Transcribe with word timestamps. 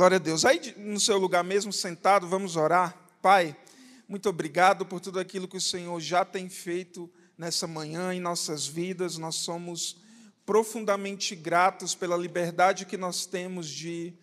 Glória 0.00 0.16
a 0.16 0.18
Deus. 0.18 0.46
Aí 0.46 0.74
no 0.78 0.98
seu 0.98 1.18
lugar 1.18 1.44
mesmo, 1.44 1.70
sentado, 1.70 2.26
vamos 2.26 2.56
orar. 2.56 2.96
Pai, 3.20 3.54
muito 4.08 4.30
obrigado 4.30 4.86
por 4.86 4.98
tudo 4.98 5.20
aquilo 5.20 5.46
que 5.46 5.58
o 5.58 5.60
Senhor 5.60 6.00
já 6.00 6.24
tem 6.24 6.48
feito 6.48 7.12
nessa 7.36 7.66
manhã 7.66 8.14
em 8.14 8.18
nossas 8.18 8.66
vidas. 8.66 9.18
Nós 9.18 9.34
somos 9.34 10.00
profundamente 10.46 11.36
gratos 11.36 11.94
pela 11.94 12.16
liberdade 12.16 12.86
que 12.86 12.96
nós 12.96 13.26
temos 13.26 13.68
de 13.68 14.14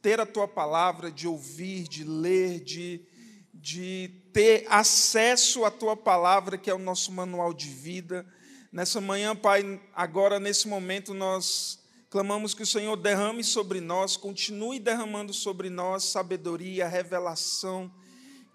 ter 0.00 0.20
a 0.20 0.24
tua 0.24 0.46
palavra, 0.46 1.10
de 1.10 1.26
ouvir, 1.26 1.88
de 1.88 2.04
ler, 2.04 2.60
de, 2.60 3.04
de 3.52 4.22
ter 4.32 4.66
acesso 4.68 5.64
à 5.64 5.70
tua 5.72 5.96
palavra, 5.96 6.56
que 6.56 6.70
é 6.70 6.74
o 6.74 6.78
nosso 6.78 7.10
manual 7.10 7.52
de 7.52 7.68
vida. 7.68 8.24
Nessa 8.70 9.00
manhã, 9.00 9.34
Pai, 9.34 9.80
agora 9.92 10.38
nesse 10.38 10.68
momento 10.68 11.12
nós 11.12 11.87
clamamos 12.10 12.54
que 12.54 12.62
o 12.62 12.66
Senhor 12.66 12.96
derrame 12.96 13.44
sobre 13.44 13.80
nós, 13.80 14.16
continue 14.16 14.78
derramando 14.78 15.32
sobre 15.32 15.68
nós 15.68 16.04
sabedoria, 16.04 16.88
revelação, 16.88 17.92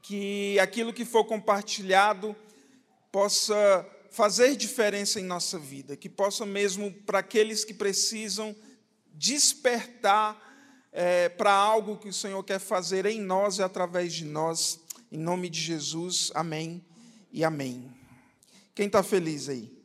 que 0.02 0.60
aquilo 0.60 0.92
que 0.92 1.06
for 1.06 1.24
compartilhado 1.26 2.36
possa 3.12 3.88
fazer 4.10 4.56
diferença 4.56 5.20
em 5.20 5.24
nossa 5.24 5.58
vida, 5.58 5.96
que 5.96 6.10
possa 6.10 6.46
mesmo, 6.46 6.92
para 7.06 7.20
aqueles 7.20 7.64
que 7.64 7.74
precisam, 7.74 8.56
despertar 9.14 10.40
é, 10.92 11.30
para 11.30 11.52
algo 11.52 11.98
que 11.98 12.10
o 12.10 12.14
Senhor 12.14 12.44
quer 12.44 12.60
fazer 12.60 13.06
em 13.06 13.22
nós 13.22 13.58
e 13.58 13.64
através 13.64 14.14
de 14.14 14.26
nós. 14.26 14.80
Em 15.12 15.18
nome 15.18 15.50
de 15.50 15.62
Jesus, 15.62 16.32
amém 16.34 16.84
e 17.32 17.44
amém. 17.44 17.92
Quem 18.74 18.88
está 18.88 19.04
feliz 19.04 19.48
aí? 19.48 19.83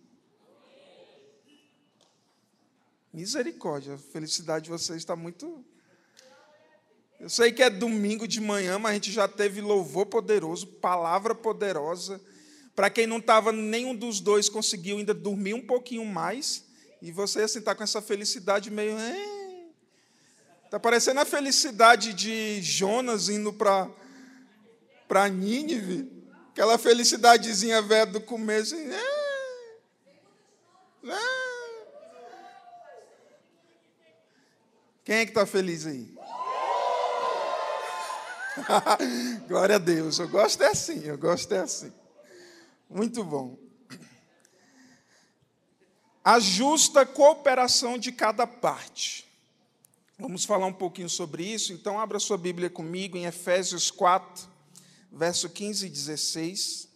Misericórdia, 3.12 3.94
a 3.94 3.98
felicidade 3.98 4.64
de 4.64 4.70
vocês 4.70 4.98
está 4.98 5.16
muito. 5.16 5.64
Eu 7.18 7.28
sei 7.28 7.50
que 7.50 7.62
é 7.62 7.70
domingo 7.70 8.28
de 8.28 8.40
manhã, 8.40 8.78
mas 8.78 8.92
a 8.92 8.94
gente 8.94 9.10
já 9.10 9.26
teve 9.26 9.60
louvor 9.60 10.06
poderoso, 10.06 10.66
palavra 10.66 11.34
poderosa. 11.34 12.20
Para 12.74 12.90
quem 12.90 13.06
não 13.06 13.18
estava, 13.18 13.50
nenhum 13.50 13.94
dos 13.94 14.20
dois 14.20 14.48
conseguiu 14.48 14.98
ainda 14.98 15.12
dormir 15.12 15.54
um 15.54 15.66
pouquinho 15.66 16.04
mais. 16.04 16.64
E 17.00 17.10
você 17.10 17.42
assim 17.42 17.58
está 17.58 17.74
com 17.74 17.82
essa 17.82 18.00
felicidade 18.02 18.70
meio. 18.70 18.96
Está 20.64 20.78
parecendo 20.78 21.18
a 21.18 21.24
felicidade 21.24 22.12
de 22.12 22.60
Jonas 22.62 23.28
indo 23.28 23.52
para 23.52 23.90
para 25.08 25.26
Nínive. 25.28 26.08
Aquela 26.52 26.76
felicidadezinha 26.76 27.80
velha 27.80 28.04
do 28.04 28.20
começo 28.20 28.74
é, 28.74 28.94
é. 31.04 31.38
Quem 35.08 35.16
é 35.16 35.24
que 35.24 35.30
está 35.30 35.46
feliz 35.46 35.86
aí? 35.86 36.14
Glória 39.48 39.76
a 39.76 39.78
Deus. 39.78 40.18
Eu 40.18 40.28
gosto 40.28 40.62
é 40.62 40.66
assim, 40.66 41.02
eu 41.02 41.16
gosto 41.16 41.50
é 41.54 41.60
assim. 41.60 41.90
Muito 42.90 43.24
bom. 43.24 43.56
A 46.22 46.38
justa 46.38 47.06
cooperação 47.06 47.96
de 47.96 48.12
cada 48.12 48.46
parte. 48.46 49.26
Vamos 50.18 50.44
falar 50.44 50.66
um 50.66 50.74
pouquinho 50.74 51.08
sobre 51.08 51.42
isso, 51.42 51.72
então 51.72 51.98
abra 51.98 52.20
sua 52.20 52.36
Bíblia 52.36 52.68
comigo 52.68 53.16
em 53.16 53.24
Efésios 53.24 53.90
4, 53.90 54.46
verso 55.10 55.48
15 55.48 55.86
e 55.86 55.88
16. 55.88 56.86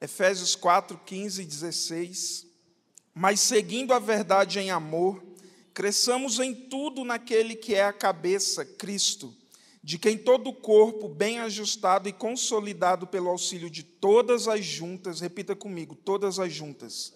Efésios 0.00 0.56
4, 0.56 0.98
15 1.04 1.42
e 1.42 1.44
16. 1.44 2.53
Mas 3.14 3.40
seguindo 3.40 3.94
a 3.94 3.98
verdade 3.98 4.58
em 4.58 4.70
amor, 4.70 5.22
cresçamos 5.72 6.40
em 6.40 6.52
tudo 6.52 7.04
naquele 7.04 7.54
que 7.54 7.74
é 7.74 7.84
a 7.84 7.92
cabeça, 7.92 8.64
Cristo 8.64 9.34
de 9.84 9.98
quem 9.98 10.16
todo 10.16 10.48
o 10.48 10.54
corpo, 10.54 11.10
bem 11.10 11.40
ajustado 11.40 12.08
e 12.08 12.12
consolidado 12.12 13.06
pelo 13.06 13.28
auxílio 13.28 13.68
de 13.68 13.82
todas 13.82 14.48
as 14.48 14.64
juntas, 14.64 15.20
repita 15.20 15.54
comigo, 15.54 15.94
todas 15.94 16.38
as 16.38 16.50
juntas, 16.50 17.12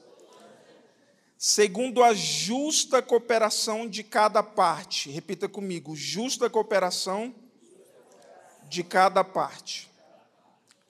segundo 1.38 2.04
a 2.04 2.12
justa 2.12 3.00
cooperação 3.00 3.88
de 3.88 4.04
cada 4.04 4.42
parte, 4.42 5.10
repita 5.10 5.48
comigo, 5.48 5.96
justa 5.96 6.50
cooperação 6.50 7.34
de 8.68 8.84
cada 8.84 9.24
parte, 9.24 9.88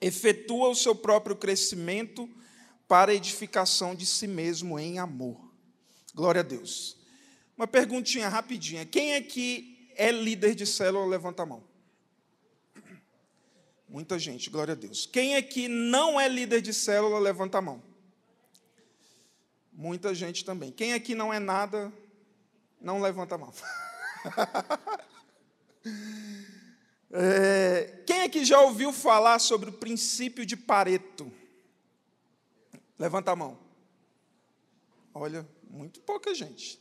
efetua 0.01 0.67
o 0.67 0.75
seu 0.75 0.93
próprio 0.93 1.37
crescimento 1.37 2.29
para 2.89 3.11
a 3.11 3.15
edificação 3.15 3.93
de 3.93 4.03
si 4.03 4.27
mesmo 4.27 4.79
em 4.79 4.97
amor. 4.97 5.39
Glória 6.15 6.41
a 6.41 6.43
Deus. 6.43 6.97
Uma 7.55 7.67
perguntinha 7.67 8.27
rapidinha. 8.27 8.83
Quem 8.83 9.13
é 9.13 9.21
que 9.21 9.93
é 9.95 10.11
líder 10.11 10.55
de 10.55 10.65
célula? 10.65 11.05
Levanta 11.05 11.43
a 11.43 11.45
mão. 11.45 11.63
Muita 13.87 14.17
gente, 14.17 14.49
glória 14.49 14.71
a 14.71 14.75
Deus. 14.75 15.05
Quem 15.05 15.35
aqui 15.35 15.67
não 15.67 16.19
é 16.19 16.27
líder 16.27 16.61
de 16.61 16.73
célula, 16.73 17.19
levanta 17.19 17.59
a 17.59 17.61
mão. 17.61 17.81
Muita 19.71 20.15
gente 20.15 20.43
também. 20.43 20.71
Quem 20.71 20.93
aqui 20.93 21.13
não 21.13 21.31
é 21.31 21.39
nada, 21.39 21.93
não 22.81 23.01
levanta 23.01 23.35
a 23.35 23.37
mão. 23.37 23.53
é, 27.11 28.01
quem 28.05 28.23
aqui 28.23 28.43
já 28.43 28.59
ouviu 28.61 28.91
falar 28.91 29.37
sobre 29.37 29.69
o 29.69 29.73
princípio 29.73 30.43
de 30.43 30.57
Pareto? 30.57 31.31
Levanta 32.99 33.31
a 33.31 33.35
mão. 33.35 33.57
Olha, 35.13 35.47
muito 35.69 36.01
pouca 36.01 36.35
gente. 36.35 36.77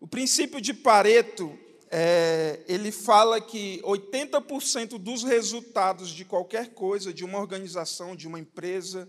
O 0.00 0.08
princípio 0.08 0.58
de 0.58 0.72
Pareto 0.72 1.56
é, 1.90 2.62
ele 2.66 2.90
fala 2.90 3.38
que 3.38 3.78
80% 3.82 4.96
dos 4.96 5.22
resultados 5.22 6.08
de 6.08 6.24
qualquer 6.24 6.70
coisa, 6.72 7.12
de 7.12 7.26
uma 7.26 7.38
organização, 7.38 8.16
de 8.16 8.26
uma 8.26 8.40
empresa, 8.40 9.06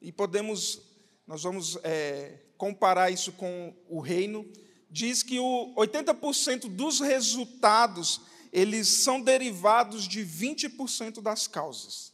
e 0.00 0.12
podemos, 0.12 0.80
nós 1.26 1.42
vamos 1.42 1.76
é, 1.82 2.38
comparar 2.56 3.10
isso 3.10 3.32
com 3.32 3.74
o 3.88 3.98
reino, 3.98 4.46
diz 4.88 5.24
que 5.24 5.40
o 5.40 5.74
80% 5.76 6.68
dos 6.68 7.00
resultados 7.00 8.20
eles 8.52 8.86
são 8.86 9.20
derivados 9.20 10.06
de 10.06 10.24
20% 10.24 11.20
das 11.20 11.48
causas. 11.48 12.12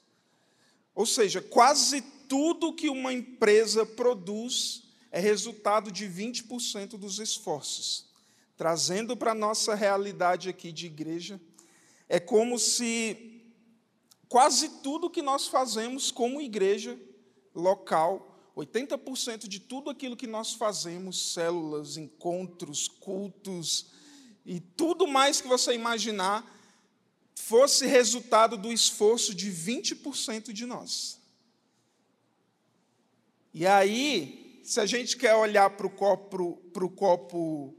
Ou 0.95 1.05
seja, 1.05 1.43
quase 1.43 2.03
tudo 2.29 2.75
que 2.75 2.89
uma 2.89 3.13
empresa 3.13 3.85
produz 3.87 4.85
é 5.11 5.21
resultado 5.21 5.91
de 5.91 6.07
20% 6.07 6.99
dos 6.99 7.19
esforços 7.19 8.15
trazendo 8.57 9.17
para 9.17 9.33
a 9.33 9.35
nossa 9.35 9.75
realidade 9.75 10.49
aqui 10.49 10.71
de 10.71 10.87
igreja, 10.87 11.41
é 12.09 12.21
como 12.21 12.59
se 12.59 13.43
quase 14.29 14.69
tudo 14.83 15.11
que 15.11 15.23
nós 15.23 15.47
fazemos 15.47 16.11
como 16.11 16.41
igreja 16.41 16.99
local, 17.55 18.53
80% 18.57 19.49
de 19.49 19.59
tudo 19.59 19.91
aquilo 19.91 20.17
que 20.17 20.27
nós 20.27 20.55
fazemos, 20.55 21.33
células, 21.33 21.97
encontros, 21.97 22.87
cultos 22.87 23.87
e 24.47 24.61
tudo 24.61 25.07
mais 25.07 25.41
que 25.41 25.49
você 25.49 25.75
imaginar, 25.75 26.51
fosse 27.35 27.87
resultado 27.87 28.57
do 28.57 28.73
esforço 28.73 29.35
de 29.35 29.51
20% 29.51 30.53
de 30.53 30.67
nós. 30.67 31.21
E 33.55 33.65
aí, 33.65 34.61
se 34.65 34.81
a 34.81 34.87
gente 34.87 35.17
quer 35.17 35.37
olhar 35.37 35.71
para 35.71 35.87
o 35.87 35.91
copo, 35.91 36.57
para 36.73 36.85
o 36.85 36.91
copo 36.91 37.73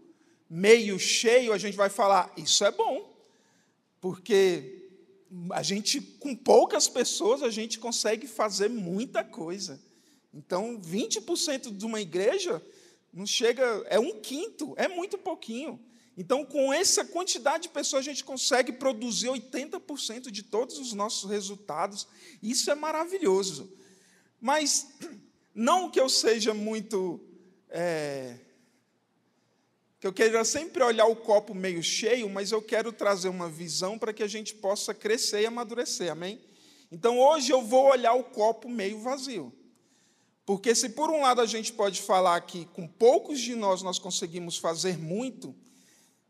meio 0.49 0.97
cheio, 0.97 1.51
a 1.51 1.57
gente 1.57 1.75
vai 1.75 1.89
falar: 1.89 2.33
isso 2.37 2.63
é 2.63 2.71
bom, 2.71 3.13
porque 3.99 4.87
a 5.51 5.61
gente, 5.61 5.99
com 5.99 6.33
poucas 6.33 6.87
pessoas, 6.87 7.43
a 7.43 7.49
gente 7.49 7.77
consegue 7.77 8.25
fazer 8.25 8.69
muita 8.69 9.21
coisa. 9.21 9.83
Então, 10.33 10.79
20% 10.79 11.75
de 11.75 11.85
uma 11.85 11.99
igreja 11.99 12.63
não 13.11 13.25
chega, 13.25 13.63
é 13.89 13.99
um 13.99 14.21
quinto, 14.21 14.73
é 14.77 14.87
muito 14.87 15.17
pouquinho. 15.17 15.77
Então, 16.17 16.45
com 16.45 16.71
essa 16.71 17.03
quantidade 17.03 17.63
de 17.63 17.69
pessoas, 17.69 18.05
a 18.05 18.09
gente 18.09 18.23
consegue 18.23 18.71
produzir 18.71 19.27
80% 19.27 20.31
de 20.31 20.43
todos 20.43 20.79
os 20.79 20.93
nossos 20.93 21.29
resultados. 21.29 22.07
Isso 22.41 22.71
é 22.71 22.75
maravilhoso. 22.75 23.69
Mas, 24.39 24.87
não 25.55 25.89
que 25.89 25.99
eu 25.99 26.09
seja 26.09 26.53
muito 26.53 27.21
é, 27.69 28.35
que 29.99 30.05
eu 30.05 30.13
queira 30.13 30.43
sempre 30.43 30.83
olhar 30.83 31.05
o 31.05 31.15
copo 31.15 31.55
meio 31.55 31.81
cheio, 31.81 32.29
mas 32.29 32.51
eu 32.51 32.61
quero 32.61 32.91
trazer 32.91 33.29
uma 33.29 33.49
visão 33.49 33.97
para 33.97 34.13
que 34.13 34.21
a 34.21 34.27
gente 34.27 34.53
possa 34.53 34.93
crescer 34.93 35.41
e 35.41 35.45
amadurecer, 35.45 36.11
amém? 36.11 36.39
Então 36.91 37.17
hoje 37.17 37.51
eu 37.51 37.63
vou 37.63 37.85
olhar 37.85 38.13
o 38.13 38.23
copo 38.23 38.69
meio 38.69 38.99
vazio. 38.99 39.51
Porque 40.45 40.75
se 40.75 40.89
por 40.89 41.09
um 41.09 41.21
lado 41.21 41.41
a 41.41 41.45
gente 41.45 41.73
pode 41.73 42.01
falar 42.01 42.39
que 42.41 42.65
com 42.65 42.87
poucos 42.87 43.39
de 43.39 43.55
nós 43.55 43.81
nós 43.81 43.97
conseguimos 43.97 44.57
fazer 44.57 44.97
muito, 44.97 45.55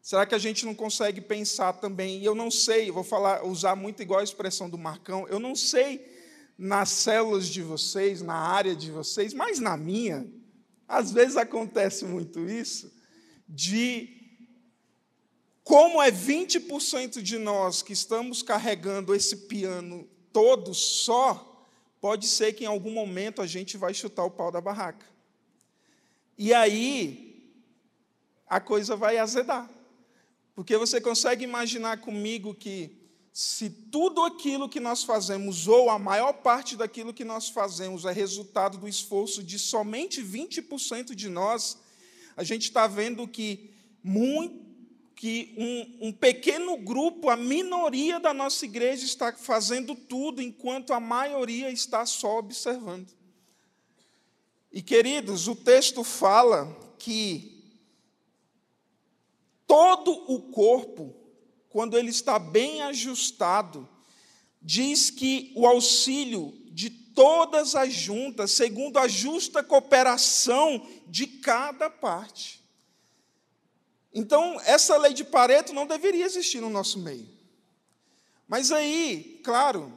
será 0.01 0.25
que 0.25 0.35
a 0.35 0.39
gente 0.39 0.65
não 0.65 0.73
consegue 0.73 1.19
pensar 1.19 1.73
também? 1.73 2.19
E 2.19 2.25
eu 2.25 2.33
não 2.33 2.49
sei, 2.49 2.91
vou 2.91 3.03
falar, 3.03 3.43
usar 3.43 3.75
muito 3.75 4.01
igual 4.01 4.21
a 4.21 4.23
expressão 4.23 4.69
do 4.69 4.77
Marcão, 4.77 5.27
eu 5.27 5.39
não 5.39 5.53
sei 5.53 6.14
nas 6.57 6.89
células 6.89 7.47
de 7.47 7.61
vocês, 7.61 8.21
na 8.21 8.35
área 8.35 8.75
de 8.75 8.91
vocês, 8.91 9.33
mas 9.33 9.59
na 9.59 9.75
minha, 9.75 10.25
às 10.87 11.11
vezes 11.11 11.35
acontece 11.35 12.05
muito 12.05 12.49
isso 12.49 12.93
de 13.47 14.09
como 15.63 16.01
é 16.01 16.11
20% 16.11 17.21
de 17.21 17.37
nós 17.37 17.81
que 17.81 17.93
estamos 17.93 18.41
carregando 18.41 19.13
esse 19.13 19.35
piano 19.47 20.07
todo 20.31 20.73
só, 20.73 21.67
pode 21.99 22.27
ser 22.27 22.53
que 22.53 22.65
em 22.65 22.67
algum 22.67 22.91
momento 22.91 23.41
a 23.41 23.47
gente 23.47 23.77
vai 23.77 23.93
chutar 23.93 24.23
o 24.25 24.31
pau 24.31 24.51
da 24.51 24.61
barraca. 24.61 25.05
E 26.37 26.53
aí 26.53 27.51
a 28.47 28.59
coisa 28.59 28.95
vai 28.95 29.17
azedar. 29.17 29.69
Porque 30.53 30.77
você 30.77 31.01
consegue 31.01 31.43
imaginar 31.43 31.99
comigo 31.99 32.53
que 32.53 33.04
se 33.37 33.69
tudo 33.69 34.23
aquilo 34.23 34.69
que 34.69 34.79
nós 34.79 35.03
fazemos, 35.03 35.67
ou 35.67 35.89
a 35.89 35.99
maior 35.99 36.31
parte 36.31 36.77
daquilo 36.77 37.13
que 37.13 37.25
nós 37.25 37.49
fazemos, 37.49 38.05
é 38.05 38.11
resultado 38.13 38.77
do 38.77 38.87
esforço 38.87 39.43
de 39.43 39.59
somente 39.59 40.23
20% 40.23 41.13
de 41.13 41.27
nós, 41.27 41.77
a 42.37 42.45
gente 42.45 42.61
está 42.61 42.87
vendo 42.87 43.27
que, 43.27 43.71
muito, 44.01 44.57
que 45.17 45.53
um, 45.57 46.07
um 46.07 46.13
pequeno 46.13 46.77
grupo, 46.77 47.29
a 47.29 47.35
minoria 47.35 48.21
da 48.21 48.33
nossa 48.33 48.63
igreja, 48.63 49.03
está 49.03 49.33
fazendo 49.33 49.95
tudo, 49.95 50.41
enquanto 50.41 50.93
a 50.93 50.99
maioria 51.01 51.69
está 51.69 52.05
só 52.05 52.37
observando. 52.37 53.11
E, 54.71 54.81
queridos, 54.81 55.49
o 55.49 55.57
texto 55.57 56.05
fala 56.05 56.73
que 56.97 57.75
todo 59.67 60.11
o 60.31 60.39
corpo 60.53 61.24
quando 61.75 61.97
ele 61.97 62.09
está 62.09 62.39
bem 62.39 62.83
ajustado, 62.83 63.85
diz 64.61 65.09
que 65.09 65.51
o 65.57 65.67
auxílio 65.67 66.57
de 66.67 66.89
todas 66.89 67.75
as 67.75 67.91
juntas, 67.91 68.51
segundo 68.51 68.97
a 68.97 69.09
justa 69.09 69.61
cooperação 69.61 70.89
de 71.05 71.27
cada 71.27 71.89
parte. 71.89 72.63
Então, 74.13 74.57
essa 74.61 74.95
lei 74.95 75.13
de 75.13 75.25
Pareto 75.25 75.73
não 75.73 75.85
deveria 75.85 76.23
existir 76.23 76.61
no 76.61 76.69
nosso 76.69 76.97
meio. 76.97 77.27
Mas 78.47 78.71
aí, 78.71 79.41
claro, 79.43 79.91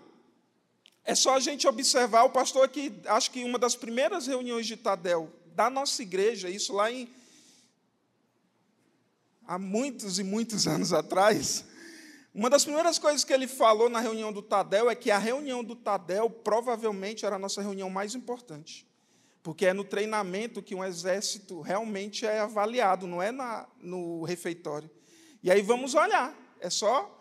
é 1.05 1.15
só 1.15 1.37
a 1.37 1.41
gente 1.41 1.69
observar. 1.69 2.25
O 2.25 2.31
pastor 2.31 2.65
aqui, 2.65 2.93
acho 3.07 3.31
que 3.31 3.45
uma 3.45 3.57
das 3.57 3.77
primeiras 3.77 4.27
reuniões 4.27 4.67
de 4.67 4.77
Tadel 4.77 5.33
da 5.55 5.71
nossa 5.71 6.03
igreja, 6.03 6.51
isso 6.51 6.73
lá 6.73 6.91
em 6.91 7.09
há 9.49 9.59
muitos 9.59 10.19
e 10.19 10.23
muitos 10.23 10.69
anos 10.69 10.93
atrás, 10.93 11.65
uma 12.35 12.51
das 12.51 12.65
primeiras 12.65 12.99
coisas 12.99 13.25
que 13.25 13.33
ele 13.33 13.49
falou 13.49 13.89
na 13.89 13.99
reunião 13.99 14.31
do 14.31 14.43
Tadel 14.43 14.91
é 14.91 14.95
que 14.95 15.11
a 15.11 15.17
reunião 15.17 15.65
do 15.65 15.75
Tadel 15.75 16.29
provavelmente 16.29 17.25
era 17.25 17.37
a 17.37 17.39
nossa 17.39 17.63
reunião 17.63 17.89
mais 17.89 18.15
importante. 18.15 18.87
Porque 19.43 19.65
é 19.65 19.73
no 19.73 19.85
treinamento 19.85 20.63
que 20.63 20.75
um 20.75 20.85
exército 20.85 21.63
realmente 21.63 22.27
é 22.27 22.41
avaliado, 22.41 23.07
não 23.07 23.23
é 23.23 23.33
na, 23.33 23.67
no 23.81 24.23
refeitório. 24.23 24.91
E 25.43 25.51
aí 25.51 25.63
vamos 25.63 25.95
olhar. 25.95 26.37
É 26.61 26.69
só. 26.69 27.15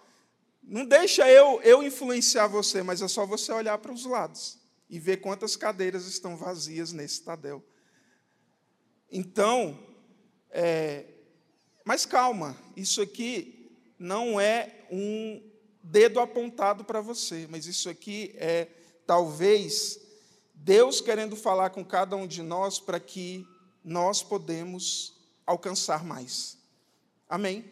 Não 0.62 0.86
deixa 0.86 1.32
eu, 1.32 1.62
eu 1.62 1.82
influenciar 1.82 2.48
você, 2.48 2.84
mas 2.84 3.02
é 3.02 3.08
só 3.08 3.26
você 3.26 3.54
olhar 3.54 3.78
para 3.78 3.94
os 3.94 4.04
lados 4.04 4.60
e 4.90 5.00
ver 5.00 5.18
quantas 5.18 5.56
cadeiras 5.56 6.06
estão 6.06 6.36
vazias 6.36 6.92
nesse 6.92 7.24
Tadel. 7.24 7.64
Então, 9.10 9.80
é, 10.50 11.06
mas 11.88 12.06
calma, 12.06 12.54
isso 12.76 13.02
aqui 13.02 13.72
não 13.98 14.38
é 14.42 14.86
um 14.92 15.42
dedo 15.82 16.20
apontado 16.20 16.84
para 16.84 17.00
você, 17.00 17.48
mas 17.50 17.66
isso 17.66 17.88
aqui 17.88 18.34
é 18.36 18.68
talvez 19.06 19.98
Deus 20.54 21.00
querendo 21.00 21.38
falar 21.38 21.70
com 21.70 21.86
cada 21.86 22.14
um 22.18 22.28
de 22.28 22.44
nós 22.44 22.78
para 22.78 23.00
que 23.00 23.48
nós 23.86 24.22
podemos 24.22 25.14
alcançar 25.46 26.04
mais. 26.04 26.58
Amém? 27.30 27.64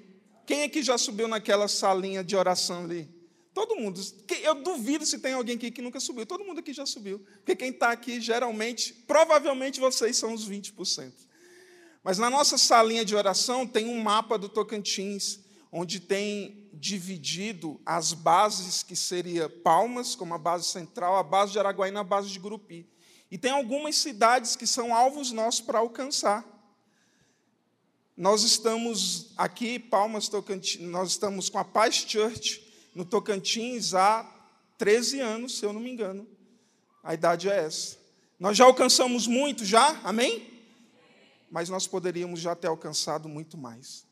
Quem 0.45 0.63
aqui 0.63 0.81
já 0.81 0.97
subiu 0.97 1.27
naquela 1.27 1.67
salinha 1.67 2.23
de 2.23 2.37
oração 2.37 2.85
ali? 2.85 3.09
Todo 3.53 3.75
mundo. 3.75 3.99
Eu 4.41 4.55
duvido 4.63 5.05
se 5.05 5.19
tem 5.19 5.33
alguém 5.33 5.57
aqui 5.57 5.69
que 5.69 5.81
nunca 5.81 5.99
subiu. 5.99 6.25
Todo 6.25 6.45
mundo 6.45 6.59
aqui 6.59 6.71
já 6.71 6.85
subiu. 6.85 7.19
Porque 7.19 7.53
quem 7.53 7.71
está 7.71 7.91
aqui, 7.91 8.21
geralmente, 8.21 8.93
provavelmente 8.93 9.77
vocês 9.81 10.15
são 10.15 10.33
os 10.33 10.49
20%. 10.49 11.11
Mas 12.05 12.19
na 12.19 12.29
nossa 12.29 12.55
salinha 12.55 13.03
de 13.03 13.15
oração 13.15 13.65
tem 13.65 13.89
um 13.89 13.99
mapa 13.99 14.37
do 14.37 14.47
Tocantins, 14.47 15.39
onde 15.71 15.99
tem 15.99 16.69
dividido 16.71 17.81
as 17.83 18.13
bases 18.13 18.83
que 18.83 18.95
seria 18.95 19.49
Palmas 19.49 20.13
como 20.13 20.35
a 20.35 20.37
base 20.37 20.65
central, 20.65 21.15
a 21.15 21.23
base 21.23 21.53
de 21.53 21.57
Araguaína, 21.57 22.01
a 22.01 22.03
base 22.03 22.29
de 22.29 22.37
Gurupi. 22.37 22.87
E 23.31 23.39
tem 23.39 23.49
algumas 23.49 23.95
cidades 23.95 24.55
que 24.55 24.67
são 24.67 24.93
alvos 24.93 25.31
nossos 25.31 25.61
para 25.61 25.79
alcançar. 25.79 26.45
Nós 28.15 28.43
estamos 28.43 29.33
aqui, 29.35 29.79
Palmas, 29.79 30.29
Tocantins, 30.29 30.87
nós 30.87 31.09
estamos 31.09 31.49
com 31.49 31.57
a 31.57 31.65
Paz 31.65 31.95
Church 31.95 32.61
no 32.93 33.03
Tocantins 33.03 33.95
há 33.95 34.31
13 34.77 35.21
anos, 35.21 35.57
se 35.57 35.65
eu 35.65 35.73
não 35.73 35.81
me 35.81 35.89
engano. 35.89 36.27
A 37.03 37.15
idade 37.15 37.49
é 37.49 37.65
essa. 37.65 37.97
Nós 38.39 38.55
já 38.55 38.65
alcançamos 38.65 39.25
muito, 39.25 39.65
já? 39.65 39.99
Amém? 40.03 40.54
Mas 41.55 41.69
nós 41.69 41.87
poderíamos 41.87 42.41
já 42.41 42.53
ter 42.53 42.67
alcançado 42.67 43.29
muito 43.29 43.57
mais. 43.57 44.05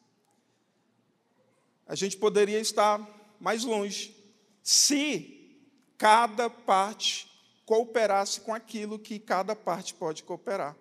A 1.85 1.93
gente 1.93 2.15
poderia 2.15 2.57
estar 2.57 3.05
mais 3.37 3.65
longe 3.65 4.15
se 4.63 5.59
cada 5.97 6.49
parte 6.49 7.29
cooperasse 7.65 8.39
com 8.39 8.53
aquilo 8.53 8.97
que 8.97 9.19
cada 9.19 9.57
parte 9.57 9.93
pode 9.93 10.23
cooperar. 10.23 10.73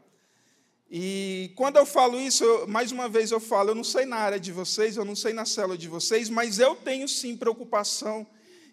E 0.89 1.53
quando 1.57 1.79
eu 1.79 1.85
falo 1.85 2.21
isso, 2.21 2.45
eu, 2.45 2.69
mais 2.69 2.93
uma 2.93 3.09
vez 3.09 3.33
eu 3.33 3.41
falo, 3.41 3.71
eu 3.71 3.75
não 3.75 3.83
sei 3.83 4.07
na 4.07 4.19
área 4.19 4.39
de 4.39 4.53
vocês, 4.53 4.97
eu 4.97 5.05
não 5.05 5.17
sei 5.17 5.33
na 5.33 5.45
célula 5.45 5.77
de 5.77 5.89
vocês, 5.89 6.29
mas 6.29 6.61
eu 6.61 6.77
tenho 6.77 7.09
sim 7.09 7.37
preocupação 7.37 8.25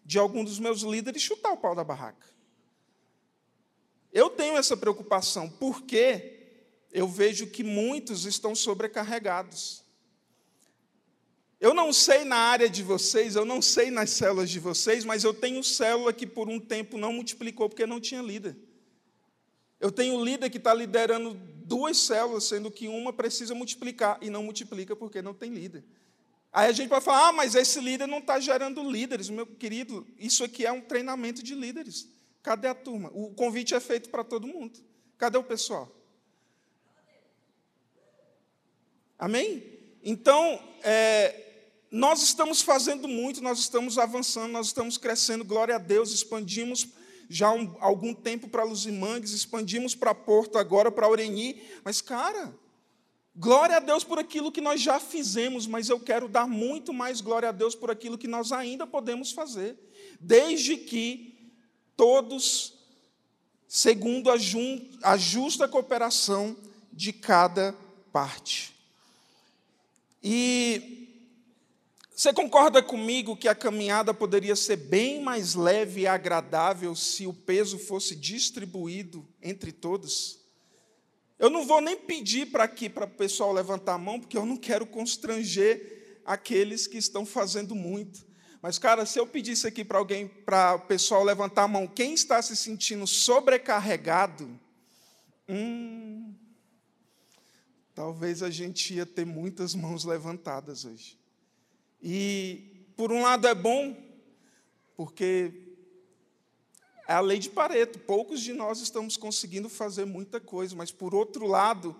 de 0.06 0.20
algum 0.20 0.44
dos 0.44 0.60
meus 0.60 0.82
líderes 0.82 1.24
chutar 1.24 1.54
o 1.54 1.58
pau 1.58 1.74
da 1.74 1.84
barraca. 1.84 2.28
Eu 4.14 4.30
tenho 4.30 4.58
essa 4.58 4.78
preocupação, 4.78 5.50
porque 5.50 6.39
eu 6.92 7.08
vejo 7.08 7.48
que 7.48 7.64
muitos 7.64 8.26
estão 8.26 8.56
sobrecarregados. 8.56 9.84
Eu 11.60 11.74
não 11.74 11.92
sei 11.92 12.24
na 12.24 12.38
área 12.38 12.70
de 12.70 12.82
vocês, 12.82 13.36
eu 13.36 13.44
não 13.44 13.62
sei 13.62 13.92
nas 13.92 14.12
células 14.12 14.50
de 14.50 14.60
vocês, 14.60 15.04
mas 15.04 15.24
eu 15.24 15.34
tenho 15.34 15.62
célula 15.64 16.14
que 16.14 16.26
por 16.26 16.48
um 16.48 16.60
tempo 16.60 16.98
não 16.98 17.12
multiplicou 17.12 17.68
porque 17.68 17.86
não 17.86 18.00
tinha 18.00 18.22
líder. 18.22 18.56
Eu 19.80 19.92
tenho 19.92 20.24
líder 20.24 20.50
que 20.50 20.58
está 20.58 20.74
liderando 20.74 21.34
duas 21.66 21.98
células, 21.98 22.46
sendo 22.46 22.72
que 22.72 22.88
uma 22.88 23.12
precisa 23.12 23.54
multiplicar 23.54 24.18
e 24.22 24.30
não 24.30 24.44
multiplica 24.44 24.96
porque 24.96 25.22
não 25.22 25.34
tem 25.34 25.54
líder. 25.54 25.84
Aí 26.52 26.69
a 26.69 26.72
gente 26.72 26.90
vai 26.90 27.02
falar, 27.02 27.28
ah, 27.28 27.31
mas 27.34 27.56
esse 27.56 27.80
líder 27.80 28.08
não 28.08 28.19
está 28.19 28.40
gerando 28.40 28.81
líderes. 28.90 29.30
Meu 29.30 29.46
querido, 29.46 30.08
isso 30.18 30.44
aqui 30.44 30.66
é 30.66 30.72
um 30.72 30.81
treinamento 30.81 31.44
de 31.44 31.54
líderes. 31.54 32.10
Cadê 32.42 32.68
a 32.68 32.74
turma? 32.74 33.12
O 33.14 33.34
convite 33.34 33.76
é 33.76 33.80
feito 33.80 34.10
para 34.10 34.24
todo 34.24 34.48
mundo. 34.48 34.80
Cadê 35.18 35.38
o 35.38 35.44
pessoal? 35.44 35.94
Amém? 39.19 39.61
Então, 40.02 40.57
é, 40.81 41.68
nós 41.92 42.23
estamos 42.23 42.61
fazendo 42.61 43.06
muito, 43.06 43.42
nós 43.42 43.59
estamos 43.59 43.97
avançando, 43.97 44.54
nós 44.54 44.68
estamos 44.68 44.97
crescendo, 44.97 45.44
glória 45.44 45.76
a 45.76 45.78
Deus, 45.78 46.14
expandimos 46.14 46.88
já 47.30 47.52
um, 47.52 47.76
algum 47.81 48.14
tempo 48.14 48.47
para 48.47 48.64
Luzimangues, 48.64 49.31
expandimos 49.31 49.94
para 49.94 50.16
Porto, 50.16 50.57
agora 50.57 50.90
para 50.90 51.09
Oreni, 51.09 51.61
mas, 51.83 51.99
cara, 51.99 52.57
glória 53.35 53.76
a 53.76 53.81
Deus 53.81 54.06
por 54.06 54.18
aquilo 54.18 54.54
que 54.54 54.61
nós 54.61 54.81
já 54.81 55.02
fizemos, 55.02 55.68
mas 55.68 55.90
eu 55.90 55.99
quero 55.99 56.30
dar 56.30 56.47
muito 56.47 56.94
mais 56.94 57.19
glória 57.19 57.49
a 57.49 57.52
Deus 57.52 57.76
por 57.76 57.92
aquilo 57.92 58.18
que 58.18 58.28
nós 58.28 58.54
ainda 58.54 58.88
podemos 58.88 59.33
fazer, 59.33 59.78
desde 60.18 60.78
que 60.78 61.54
todos, 61.97 62.73
segundo 63.68 64.31
a, 64.31 64.38
jun, 64.38 64.80
a 65.04 65.18
justa 65.18 65.68
cooperação 65.68 66.56
de 66.94 67.11
cada 67.11 67.76
parte. 68.14 68.79
E 70.21 70.99
você 72.14 72.33
concorda 72.33 72.83
comigo 72.83 73.38
que 73.38 73.47
a 73.47 73.56
caminhada 73.56 74.14
poderia 74.14 74.56
ser 74.56 74.76
bem 74.76 75.21
mais 75.21 75.56
leve 75.56 76.02
e 76.02 76.07
agradável 76.07 76.94
se 76.94 77.26
o 77.26 77.33
peso 77.33 77.80
fosse 77.80 78.16
distribuído 78.16 79.26
entre 79.42 79.71
todos? 79.71 80.40
Eu 81.40 81.49
não 81.49 81.66
vou 81.66 81.80
nem 81.80 81.95
pedir 81.95 82.47
para 82.47 82.66
aqui 82.66 82.90
para 82.90 83.06
o 83.06 83.09
pessoal 83.09 83.54
levantar 83.54 83.94
a 83.94 83.97
mão, 83.97 84.19
porque 84.19 84.38
eu 84.38 84.45
não 84.45 84.57
quero 84.57 84.85
constranger 84.85 86.21
aqueles 86.26 86.85
que 86.85 86.97
estão 86.97 87.26
fazendo 87.26 87.73
muito. 87.73 88.28
Mas, 88.61 88.78
cara, 88.78 89.06
se 89.06 89.18
eu 89.18 89.26
pedisse 89.26 89.66
aqui 89.66 89.85
para 89.85 89.97
alguém, 89.97 90.28
para 90.28 90.76
o 90.76 90.81
pessoal 90.81 91.23
levantar 91.23 91.64
a 91.64 91.68
mão, 91.69 91.88
quem 91.88 92.14
está 92.14 92.42
se 92.42 92.57
sentindo 92.57 93.07
sobrecarregado, 93.07 94.59
hum, 95.47 96.29
talvez 98.00 98.42
a 98.42 98.50
gente 98.50 98.94
ia 98.94 99.06
ter 99.06 99.26
muitas 99.26 99.76
mãos 99.76 100.06
levantadas 100.06 100.86
hoje. 100.86 101.20
E, 102.02 102.86
por 102.96 103.12
um 103.12 103.24
lado, 103.24 103.46
é 103.46 103.54
bom, 103.54 103.94
porque 104.96 105.76
é 107.06 107.12
a 107.12 107.20
lei 107.20 107.40
de 107.40 107.50
Pareto, 107.50 108.00
poucos 108.00 108.40
de 108.40 108.54
nós 108.54 108.80
estamos 108.80 109.18
conseguindo 109.18 109.68
fazer 109.68 110.06
muita 110.06 110.40
coisa, 110.40 110.78
mas, 110.78 110.94
por 110.94 111.14
outro 111.14 111.46
lado, 111.46 111.94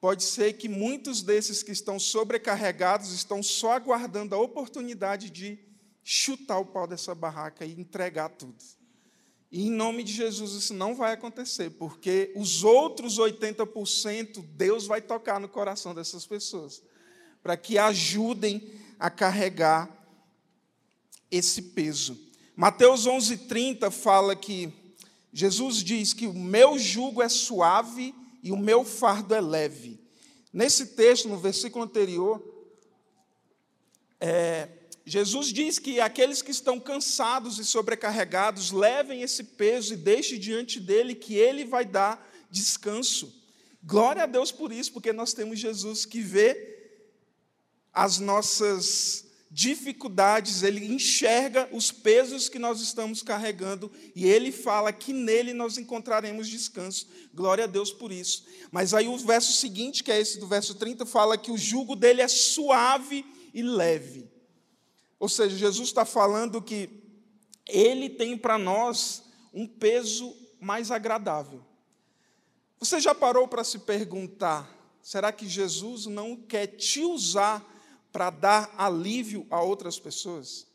pode 0.00 0.24
ser 0.24 0.54
que 0.54 0.66
muitos 0.66 1.22
desses 1.22 1.62
que 1.62 1.72
estão 1.72 1.98
sobrecarregados 1.98 3.12
estão 3.12 3.42
só 3.42 3.72
aguardando 3.72 4.34
a 4.34 4.38
oportunidade 4.40 5.28
de 5.28 5.58
chutar 6.02 6.58
o 6.58 6.64
pau 6.64 6.86
dessa 6.86 7.14
barraca 7.14 7.66
e 7.66 7.78
entregar 7.78 8.30
tudo. 8.30 8.64
E 9.50 9.66
em 9.66 9.70
nome 9.70 10.04
de 10.04 10.12
Jesus 10.12 10.52
isso 10.52 10.74
não 10.74 10.94
vai 10.94 11.12
acontecer, 11.12 11.70
porque 11.70 12.32
os 12.36 12.62
outros 12.64 13.18
80% 13.18 14.44
Deus 14.54 14.86
vai 14.86 15.00
tocar 15.00 15.40
no 15.40 15.48
coração 15.48 15.94
dessas 15.94 16.26
pessoas, 16.26 16.82
para 17.42 17.56
que 17.56 17.78
ajudem 17.78 18.70
a 18.98 19.08
carregar 19.08 19.88
esse 21.30 21.62
peso. 21.62 22.18
Mateus 22.54 23.06
11:30 23.06 23.90
fala 23.90 24.36
que 24.36 24.72
Jesus 25.32 25.76
diz 25.82 26.12
que 26.12 26.26
o 26.26 26.34
meu 26.34 26.78
jugo 26.78 27.22
é 27.22 27.28
suave 27.28 28.14
e 28.42 28.52
o 28.52 28.56
meu 28.56 28.84
fardo 28.84 29.34
é 29.34 29.40
leve. 29.40 30.00
Nesse 30.52 30.88
texto, 30.88 31.28
no 31.28 31.38
versículo 31.38 31.84
anterior, 31.84 32.42
é, 34.20 34.68
Jesus 35.08 35.52
diz 35.52 35.78
que 35.78 36.00
aqueles 36.00 36.42
que 36.42 36.50
estão 36.50 36.78
cansados 36.78 37.58
e 37.58 37.64
sobrecarregados 37.64 38.70
levem 38.70 39.22
esse 39.22 39.42
peso 39.42 39.94
e 39.94 39.96
deixem 39.96 40.38
diante 40.38 40.78
dele, 40.78 41.14
que 41.14 41.34
ele 41.34 41.64
vai 41.64 41.86
dar 41.86 42.30
descanso. 42.50 43.34
Glória 43.82 44.24
a 44.24 44.26
Deus 44.26 44.52
por 44.52 44.70
isso, 44.70 44.92
porque 44.92 45.10
nós 45.10 45.32
temos 45.32 45.58
Jesus 45.58 46.04
que 46.04 46.20
vê 46.20 46.76
as 47.90 48.18
nossas 48.18 49.24
dificuldades, 49.50 50.62
ele 50.62 50.84
enxerga 50.84 51.70
os 51.72 51.90
pesos 51.90 52.50
que 52.50 52.58
nós 52.58 52.82
estamos 52.82 53.22
carregando 53.22 53.90
e 54.14 54.26
ele 54.26 54.52
fala 54.52 54.92
que 54.92 55.14
nele 55.14 55.54
nós 55.54 55.78
encontraremos 55.78 56.48
descanso. 56.48 57.08
Glória 57.32 57.64
a 57.64 57.66
Deus 57.66 57.90
por 57.90 58.12
isso. 58.12 58.44
Mas 58.70 58.92
aí 58.92 59.08
o 59.08 59.16
verso 59.16 59.52
seguinte, 59.52 60.04
que 60.04 60.12
é 60.12 60.20
esse 60.20 60.38
do 60.38 60.46
verso 60.46 60.74
30, 60.74 61.06
fala 61.06 61.38
que 61.38 61.50
o 61.50 61.56
jugo 61.56 61.96
dele 61.96 62.20
é 62.20 62.28
suave 62.28 63.24
e 63.54 63.62
leve. 63.62 64.28
Ou 65.18 65.28
seja, 65.28 65.56
Jesus 65.56 65.88
está 65.88 66.04
falando 66.04 66.62
que 66.62 66.90
ele 67.66 68.08
tem 68.08 68.36
para 68.36 68.56
nós 68.56 69.24
um 69.52 69.66
peso 69.66 70.34
mais 70.60 70.90
agradável. 70.90 71.64
Você 72.78 73.00
já 73.00 73.14
parou 73.14 73.48
para 73.48 73.64
se 73.64 73.80
perguntar: 73.80 74.72
será 75.02 75.32
que 75.32 75.48
Jesus 75.48 76.06
não 76.06 76.36
quer 76.36 76.66
te 76.66 77.00
usar 77.00 77.64
para 78.12 78.30
dar 78.30 78.74
alívio 78.76 79.46
a 79.50 79.60
outras 79.60 79.98
pessoas? 79.98 80.66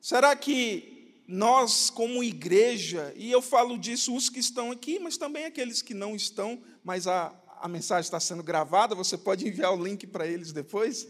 Será 0.00 0.34
que 0.34 1.24
nós, 1.26 1.90
como 1.90 2.24
igreja, 2.24 3.12
e 3.16 3.30
eu 3.30 3.42
falo 3.42 3.78
disso 3.78 4.14
os 4.16 4.28
que 4.28 4.40
estão 4.40 4.70
aqui, 4.72 4.98
mas 4.98 5.16
também 5.16 5.44
aqueles 5.44 5.82
que 5.82 5.94
não 5.94 6.16
estão, 6.16 6.60
mas 6.82 7.06
a, 7.06 7.32
a 7.60 7.68
mensagem 7.68 8.00
está 8.02 8.18
sendo 8.18 8.42
gravada, 8.42 8.94
você 8.94 9.16
pode 9.16 9.46
enviar 9.46 9.72
o 9.72 9.82
link 9.82 10.06
para 10.06 10.26
eles 10.26 10.52
depois. 10.52 11.06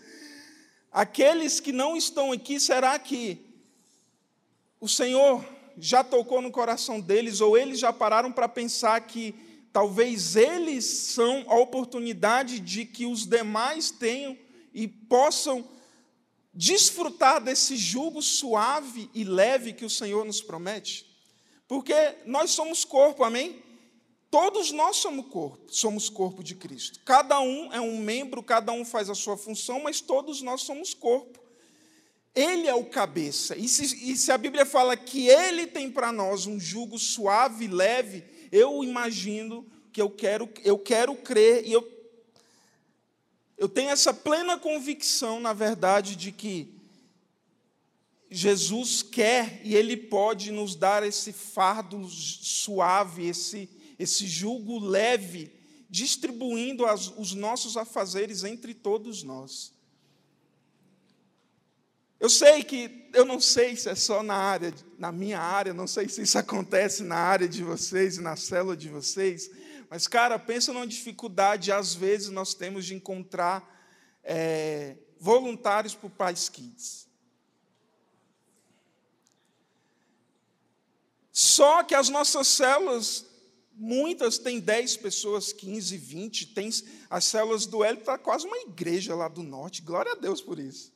Aqueles 0.92 1.60
que 1.60 1.72
não 1.72 1.96
estão 1.96 2.32
aqui, 2.32 2.58
será 2.58 2.98
que 2.98 3.38
o 4.80 4.88
Senhor 4.88 5.44
já 5.78 6.02
tocou 6.02 6.42
no 6.42 6.50
coração 6.50 7.00
deles, 7.00 7.40
ou 7.40 7.56
eles 7.56 7.78
já 7.78 7.92
pararam 7.92 8.32
para 8.32 8.48
pensar 8.48 9.00
que 9.02 9.34
talvez 9.72 10.34
eles 10.34 10.84
são 10.84 11.44
a 11.46 11.54
oportunidade 11.58 12.58
de 12.58 12.84
que 12.84 13.06
os 13.06 13.24
demais 13.24 13.90
tenham 13.90 14.36
e 14.74 14.88
possam 14.88 15.66
desfrutar 16.52 17.40
desse 17.40 17.76
jugo 17.76 18.20
suave 18.20 19.08
e 19.14 19.22
leve 19.22 19.72
que 19.72 19.84
o 19.84 19.90
Senhor 19.90 20.24
nos 20.24 20.42
promete? 20.42 21.06
Porque 21.68 21.94
nós 22.26 22.50
somos 22.50 22.84
corpo, 22.84 23.22
amém? 23.22 23.62
Todos 24.30 24.70
nós 24.70 24.96
somos 24.96 25.26
corpo, 25.26 25.58
somos 25.68 26.08
corpo 26.08 26.42
de 26.44 26.54
Cristo. 26.54 27.00
Cada 27.04 27.40
um 27.40 27.72
é 27.72 27.80
um 27.80 27.98
membro, 27.98 28.42
cada 28.42 28.70
um 28.70 28.84
faz 28.84 29.10
a 29.10 29.14
sua 29.14 29.36
função, 29.36 29.80
mas 29.82 30.00
todos 30.00 30.40
nós 30.40 30.62
somos 30.62 30.94
corpo. 30.94 31.40
Ele 32.34 32.68
é 32.68 32.74
o 32.74 32.84
cabeça. 32.84 33.56
E 33.56 33.68
se, 33.68 34.12
e 34.12 34.16
se 34.16 34.30
a 34.30 34.38
Bíblia 34.38 34.64
fala 34.64 34.96
que 34.96 35.26
ele 35.26 35.66
tem 35.66 35.90
para 35.90 36.12
nós 36.12 36.46
um 36.46 36.60
jugo 36.60 36.96
suave 36.96 37.64
e 37.64 37.68
leve, 37.68 38.24
eu 38.52 38.84
imagino 38.84 39.66
que 39.92 40.00
eu 40.00 40.08
quero, 40.08 40.48
eu 40.64 40.78
quero 40.78 41.16
crer 41.16 41.66
e 41.66 41.72
eu 41.72 42.00
eu 43.60 43.68
tenho 43.68 43.90
essa 43.90 44.14
plena 44.14 44.58
convicção, 44.58 45.38
na 45.38 45.52
verdade, 45.52 46.16
de 46.16 46.32
que 46.32 46.80
Jesus 48.30 49.02
quer 49.02 49.60
e 49.62 49.74
Ele 49.74 49.98
pode 49.98 50.50
nos 50.50 50.74
dar 50.74 51.02
esse 51.02 51.30
fardo 51.30 52.08
suave, 52.08 53.26
esse, 53.26 53.68
esse 54.00 54.26
jugo 54.26 54.78
leve, 54.78 55.52
distribuindo 55.90 56.86
as, 56.86 57.08
os 57.18 57.34
nossos 57.34 57.76
afazeres 57.76 58.44
entre 58.44 58.72
todos 58.72 59.22
nós. 59.22 59.74
Eu 62.18 62.30
sei 62.30 62.64
que, 62.64 63.08
eu 63.12 63.26
não 63.26 63.38
sei 63.38 63.76
se 63.76 63.90
é 63.90 63.94
só 63.94 64.22
na 64.22 64.34
área, 64.34 64.74
na 64.98 65.12
minha 65.12 65.38
área, 65.38 65.74
não 65.74 65.86
sei 65.86 66.08
se 66.08 66.22
isso 66.22 66.38
acontece 66.38 67.02
na 67.02 67.16
área 67.16 67.46
de 67.48 67.62
vocês 67.62 68.16
e 68.16 68.22
na 68.22 68.36
célula 68.36 68.76
de 68.76 68.88
vocês, 68.88 69.50
mas, 69.90 70.06
cara, 70.06 70.38
pensa 70.38 70.72
numa 70.72 70.86
dificuldade, 70.86 71.72
às 71.72 71.94
vezes, 71.94 72.28
nós 72.28 72.54
temos 72.54 72.86
de 72.86 72.94
encontrar 72.94 73.68
é, 74.22 74.96
voluntários 75.18 75.94
para 75.94 76.06
o 76.06 76.10
Pais 76.10 76.48
Kids. 76.48 77.06
Só 81.32 81.82
que 81.82 81.94
as 81.94 82.08
nossas 82.08 82.46
células, 82.46 83.26
muitas 83.80 84.36
têm 84.36 84.60
10 84.60 84.98
pessoas, 84.98 85.54
15, 85.54 85.96
20, 85.96 86.46
tem 86.48 86.68
as 87.08 87.24
células 87.24 87.64
do 87.64 87.82
Hélio, 87.82 88.00
está 88.00 88.18
quase 88.18 88.46
uma 88.46 88.58
igreja 88.58 89.14
lá 89.14 89.26
do 89.26 89.42
norte, 89.42 89.80
glória 89.80 90.12
a 90.12 90.14
Deus 90.14 90.42
por 90.42 90.58
isso. 90.58 90.92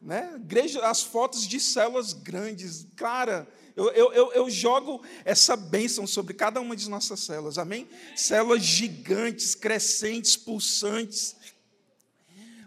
Né? 0.00 0.32
Igreja, 0.36 0.86
as 0.86 1.02
fotos 1.02 1.44
de 1.44 1.58
células 1.58 2.12
grandes, 2.12 2.86
cara, 2.94 3.48
eu, 3.74 3.90
eu, 3.90 4.32
eu, 4.32 4.48
jogo 4.48 5.02
essa 5.24 5.56
bênção 5.56 6.06
sobre 6.06 6.34
cada 6.34 6.60
uma 6.60 6.76
de 6.76 6.88
nossas 6.88 7.18
células, 7.18 7.58
amém? 7.58 7.88
Células 8.14 8.62
gigantes, 8.62 9.56
crescentes, 9.56 10.36
pulsantes. 10.36 11.34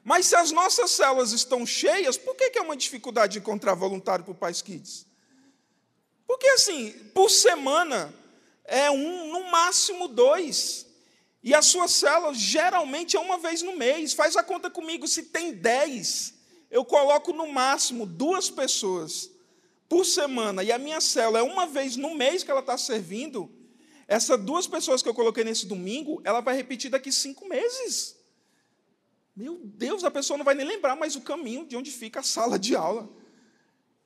Mas 0.03 0.25
se 0.25 0.35
as 0.35 0.51
nossas 0.51 0.91
células 0.91 1.31
estão 1.31 1.65
cheias, 1.65 2.17
por 2.17 2.35
que, 2.35 2.49
que 2.49 2.59
é 2.59 2.61
uma 2.61 2.75
dificuldade 2.75 3.33
de 3.33 3.39
encontrar 3.39 3.75
voluntário 3.75 4.25
para 4.25 4.31
o 4.33 4.35
Pais 4.35 4.61
Kids? 4.61 5.05
Porque 6.25 6.47
assim, 6.47 6.91
por 7.13 7.29
semana 7.29 8.13
é 8.67 8.91
um, 8.91 9.31
no 9.31 9.49
máximo 9.49 10.07
dois. 10.07 10.85
E 11.41 11.55
a 11.55 11.61
sua 11.61 11.87
célula 11.87 12.33
geralmente 12.33 13.15
é 13.15 13.19
uma 13.19 13.37
vez 13.37 13.61
no 13.61 13.75
mês. 13.75 14.13
Faz 14.13 14.35
a 14.35 14.43
conta 14.43 14.69
comigo, 14.69 15.07
se 15.07 15.23
tem 15.23 15.53
dez, 15.53 16.33
eu 16.69 16.83
coloco 16.83 17.31
no 17.31 17.47
máximo 17.47 18.05
duas 18.05 18.49
pessoas 18.49 19.31
por 19.87 20.05
semana 20.05 20.63
e 20.63 20.71
a 20.71 20.77
minha 20.77 20.99
célula 20.99 21.39
é 21.39 21.43
uma 21.43 21.65
vez 21.65 21.95
no 21.95 22.13
mês 22.13 22.43
que 22.43 22.51
ela 22.51 22.59
está 22.59 22.77
servindo, 22.77 23.49
essas 24.05 24.39
duas 24.41 24.67
pessoas 24.67 25.01
que 25.01 25.07
eu 25.07 25.13
coloquei 25.13 25.43
nesse 25.43 25.65
domingo, 25.65 26.21
ela 26.25 26.41
vai 26.41 26.55
repetir 26.55 26.91
daqui 26.91 27.11
cinco 27.11 27.47
meses. 27.47 28.17
Meu 29.35 29.59
Deus, 29.63 30.03
a 30.03 30.11
pessoa 30.11 30.37
não 30.37 30.43
vai 30.43 30.55
nem 30.55 30.65
lembrar 30.65 30.95
mais 30.95 31.15
o 31.15 31.21
caminho 31.21 31.65
de 31.65 31.77
onde 31.77 31.91
fica 31.91 32.19
a 32.19 32.23
sala 32.23 32.59
de 32.59 32.75
aula. 32.75 33.09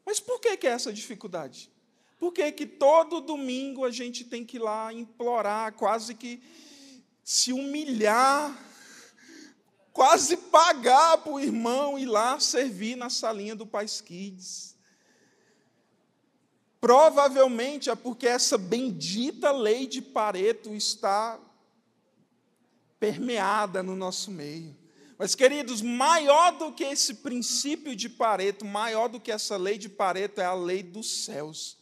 Mas 0.06 0.20
por 0.20 0.40
que, 0.40 0.58
que 0.58 0.68
é 0.68 0.72
essa 0.72 0.92
dificuldade? 0.92 1.71
Por 2.22 2.32
que, 2.32 2.52
que 2.52 2.68
todo 2.68 3.20
domingo 3.20 3.84
a 3.84 3.90
gente 3.90 4.24
tem 4.24 4.46
que 4.46 4.58
ir 4.58 4.60
lá 4.60 4.94
implorar, 4.94 5.74
quase 5.74 6.14
que 6.14 6.40
se 7.24 7.52
humilhar, 7.52 8.56
quase 9.92 10.38
pagar 10.38 11.18
para 11.18 11.32
o 11.32 11.40
irmão 11.40 11.98
ir 11.98 12.06
lá 12.06 12.40
servir 12.40 12.96
na 12.96 13.10
salinha 13.10 13.56
do 13.56 13.66
Pais 13.66 14.02
Kids? 14.02 14.78
Provavelmente 16.80 17.90
é 17.90 17.96
porque 17.96 18.28
essa 18.28 18.56
bendita 18.56 19.52
lei 19.52 19.88
de 19.88 20.00
Pareto 20.00 20.76
está 20.76 21.40
permeada 23.00 23.82
no 23.82 23.96
nosso 23.96 24.30
meio. 24.30 24.78
Mas, 25.18 25.34
queridos, 25.34 25.82
maior 25.82 26.52
do 26.52 26.72
que 26.72 26.84
esse 26.84 27.16
princípio 27.16 27.96
de 27.96 28.08
Pareto, 28.08 28.64
maior 28.64 29.10
do 29.10 29.20
que 29.20 29.32
essa 29.32 29.58
lei 29.58 29.80
de 29.80 29.90
Pareto 29.90 30.40
é 30.40 30.46
a 30.46 30.54
lei 30.54 30.84
dos 30.84 31.24
céus. 31.26 31.81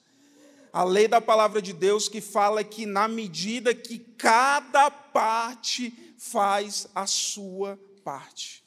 A 0.72 0.84
lei 0.84 1.08
da 1.08 1.20
palavra 1.20 1.62
de 1.62 1.74
Deus 1.74 2.08
que 2.08 2.22
fala 2.22 2.64
que, 2.64 2.86
na 2.86 3.08
medida 3.08 3.74
que 3.74 3.98
cada 4.00 4.92
parte 4.92 5.94
faz 6.18 6.88
a 6.94 7.08
sua 7.08 7.80
parte, 8.04 8.64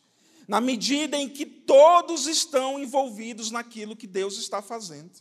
na 0.48 0.60
medida 0.60 1.16
em 1.16 1.28
que 1.28 1.46
todos 1.46 2.26
estão 2.26 2.78
envolvidos 2.78 3.50
naquilo 3.50 3.96
que 3.96 4.06
Deus 4.06 4.36
está 4.38 4.60
fazendo. 4.60 5.12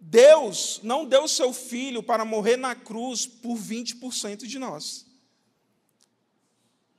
Deus 0.00 0.80
não 0.82 1.04
deu 1.04 1.28
seu 1.28 1.52
filho 1.52 2.02
para 2.02 2.24
morrer 2.24 2.56
na 2.56 2.74
cruz 2.74 3.26
por 3.26 3.56
20% 3.56 4.46
de 4.46 4.58
nós. 4.58 5.06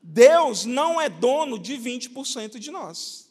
Deus 0.04 0.66
não 0.66 1.02
é 1.02 1.10
dono 1.10 1.58
de 1.58 1.74
20% 1.74 2.60
de 2.60 2.70
nós. 2.70 3.30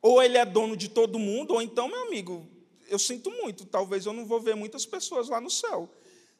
Ou 0.00 0.22
ele 0.22 0.38
é 0.38 0.44
dono 0.44 0.76
de 0.76 0.88
todo 0.88 1.18
mundo, 1.18 1.54
ou 1.54 1.62
então, 1.62 1.88
meu 1.88 2.06
amigo, 2.06 2.46
eu 2.94 2.98
sinto 2.98 3.30
muito, 3.30 3.66
talvez 3.66 4.06
eu 4.06 4.12
não 4.12 4.24
vou 4.24 4.40
ver 4.40 4.54
muitas 4.54 4.86
pessoas 4.86 5.28
lá 5.28 5.40
no 5.40 5.50
céu. 5.50 5.92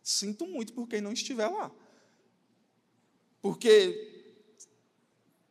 Sinto 0.03 0.47
muito 0.47 0.73
por 0.73 0.89
quem 0.89 1.01
não 1.01 1.13
estiver 1.13 1.49
lá. 1.49 1.71
Porque 3.43 4.37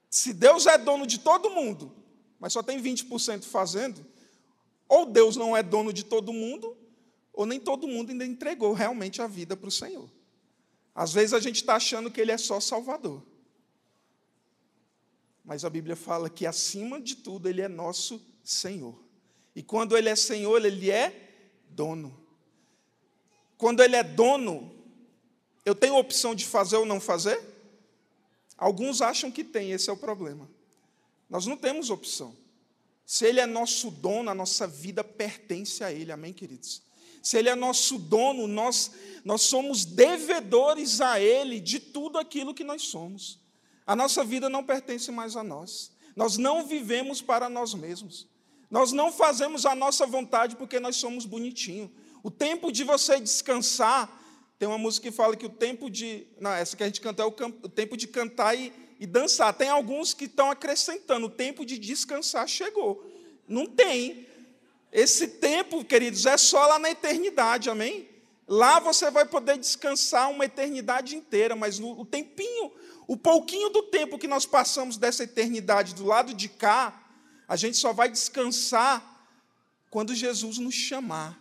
se 0.10 0.34
Deus 0.34 0.66
é 0.66 0.78
dono 0.78 1.06
de 1.06 1.20
todo 1.20 1.50
mundo, 1.50 1.92
mas 2.40 2.54
só 2.54 2.64
tem 2.64 2.82
20% 2.82 3.44
fazendo, 3.44 4.06
ou 4.88 5.06
Deus 5.06 5.36
não 5.36 5.56
é 5.56 5.62
dono 5.64 5.92
de 5.92 6.04
todo 6.04 6.32
mundo, 6.32 6.78
ou 7.32 7.46
nem 7.46 7.60
todo 7.60 7.88
mundo 7.88 8.12
ainda 8.12 8.26
entregou 8.26 8.74
realmente 8.74 9.22
a 9.22 9.28
vida 9.28 9.58
para 9.58 9.68
o 9.68 9.72
Senhor. 9.72 10.10
Às 10.94 11.12
vezes 11.14 11.34
a 11.34 11.40
gente 11.40 11.58
está 11.58 11.76
achando 11.76 12.12
que 12.12 12.22
Ele 12.22 12.32
é 12.32 12.38
só 12.38 12.60
Salvador. 12.60 13.24
Mas 15.44 15.66
a 15.66 15.70
Bíblia 15.70 15.96
fala 15.96 16.30
que, 16.30 16.46
acima 16.46 17.02
de 17.02 17.16
tudo, 17.16 17.50
Ele 17.50 17.62
é 17.62 17.68
nosso 17.68 18.22
Senhor. 18.44 19.04
E 19.56 19.62
quando 19.62 19.98
Ele 19.98 20.10
é 20.10 20.16
Senhor, 20.16 20.64
Ele 20.66 20.90
é 20.90 21.14
dono. 21.70 22.18
Quando 23.58 23.82
Ele 23.82 23.96
é 23.96 24.04
dono, 24.04 24.74
eu 25.66 25.76
tenho 25.76 25.96
opção 25.96 26.34
de 26.34 26.46
fazer 26.46 26.78
ou 26.78 26.86
não 26.86 27.00
fazer? 27.00 27.40
Alguns 28.58 29.02
acham 29.02 29.32
que 29.32 29.44
tem, 29.44 29.72
esse 29.72 29.90
é 29.90 29.94
o 29.94 29.98
problema. 29.98 30.50
Nós 31.30 31.46
não 31.46 31.58
temos 31.58 31.90
opção. 31.90 32.36
Se 33.06 33.26
Ele 33.26 33.40
é 33.40 33.46
nosso 33.46 33.92
dono, 33.92 34.30
a 34.30 34.36
nossa 34.36 34.68
vida 34.68 35.04
pertence 35.04 35.84
a 35.84 35.92
Ele, 35.92 36.12
amém, 36.12 36.34
queridos? 36.34 36.82
Se 37.22 37.38
Ele 37.38 37.50
é 37.50 37.56
nosso 37.56 37.98
dono, 37.98 38.48
nós, 38.48 38.92
nós 39.24 39.44
somos 39.44 39.86
devedores 39.86 41.00
a 41.00 41.20
Ele 41.20 41.60
de 41.60 41.80
tudo 41.80 42.18
aquilo 42.18 42.54
que 42.54 42.64
nós 42.64 42.84
somos. 42.84 43.40
A 43.86 43.96
nossa 43.96 44.24
vida 44.24 44.50
não 44.50 44.64
pertence 44.64 45.12
mais 45.12 45.36
a 45.36 45.44
nós. 45.44 45.92
Nós 46.16 46.38
não 46.38 46.66
vivemos 46.66 47.22
para 47.22 47.50
nós 47.50 47.74
mesmos. 47.74 48.28
Nós 48.74 48.92
não 48.92 49.12
fazemos 49.12 49.68
a 49.68 49.76
nossa 49.76 50.04
vontade 50.04 50.56
porque 50.56 50.80
nós 50.80 50.96
somos 50.96 51.28
bonitinhos. 51.28 51.92
O 52.24 52.32
tempo 52.32 52.72
de 52.72 52.84
você 52.84 53.20
descansar, 53.20 54.10
tem 54.58 54.68
uma 54.68 54.80
música 54.80 55.12
que 55.12 55.16
fala 55.16 55.36
que 55.36 55.46
o 55.46 55.50
tempo 55.50 55.92
de. 55.92 56.26
Não, 56.40 56.50
essa 56.50 56.76
que 56.76 56.82
a 56.82 56.88
gente 56.88 57.00
canta 57.00 57.22
é 57.22 57.26
o, 57.28 57.30
o 57.30 57.70
tempo 57.70 57.96
de 57.96 58.08
cantar 58.08 58.56
e, 58.56 58.74
e 59.00 59.06
dançar. 59.06 59.54
Tem 59.54 59.70
alguns 59.70 60.16
que 60.16 60.26
estão 60.26 60.50
acrescentando, 60.50 61.28
o 61.28 61.30
tempo 61.30 61.64
de 61.64 61.78
descansar 61.78 62.48
chegou. 62.48 63.06
Não 63.48 63.68
tem. 63.68 64.26
Esse 64.92 65.28
tempo, 65.28 65.86
queridos, 65.86 66.26
é 66.26 66.36
só 66.36 66.66
lá 66.66 66.80
na 66.80 66.90
eternidade, 66.90 67.70
amém? 67.70 68.10
Lá 68.48 68.80
você 68.80 69.12
vai 69.12 69.26
poder 69.26 69.56
descansar 69.56 70.32
uma 70.32 70.46
eternidade 70.46 71.16
inteira, 71.16 71.56
mas 71.56 71.80
o 71.80 72.04
tempinho, 72.06 72.72
o 73.06 73.16
pouquinho 73.16 73.70
do 73.70 73.84
tempo 73.84 74.18
que 74.18 74.28
nós 74.28 74.48
passamos 74.48 74.98
dessa 74.98 75.26
eternidade 75.26 75.94
do 75.94 76.06
lado 76.06 76.34
de 76.34 76.50
cá, 76.50 77.03
a 77.54 77.56
gente 77.56 77.78
só 77.78 77.94
vai 77.94 78.10
descansar 78.10 79.00
quando 79.92 80.16
Jesus 80.16 80.58
nos 80.58 80.74
chamar. 80.74 81.40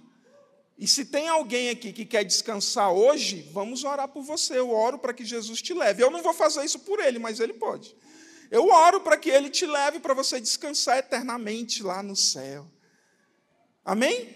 E 0.77 0.87
se 0.87 1.07
tem 1.07 1.27
alguém 1.27 1.71
aqui 1.71 1.91
que 1.91 2.05
quer 2.05 2.23
descansar 2.23 2.93
hoje, 2.93 3.49
vamos 3.51 3.83
orar 3.83 4.07
por 4.07 4.23
você. 4.23 4.59
Eu 4.59 4.69
oro 4.69 4.99
para 4.99 5.15
que 5.15 5.25
Jesus 5.25 5.63
te 5.63 5.73
leve. 5.73 6.03
Eu 6.03 6.11
não 6.11 6.23
vou 6.23 6.35
fazer 6.35 6.63
isso 6.67 6.81
por 6.81 7.01
ele, 7.01 7.19
mas 7.19 7.41
ele 7.41 7.55
pode. 7.55 7.97
Eu 8.51 8.69
oro 8.69 9.01
para 9.01 9.17
que 9.17 9.31
ele 9.31 9.49
te 9.49 9.65
leve 9.65 10.01
para 10.01 10.13
você 10.13 10.39
descansar 10.39 10.99
eternamente 10.99 11.83
lá 11.83 12.03
no 12.03 12.15
céu. 12.15 12.71
Amém? 13.83 14.35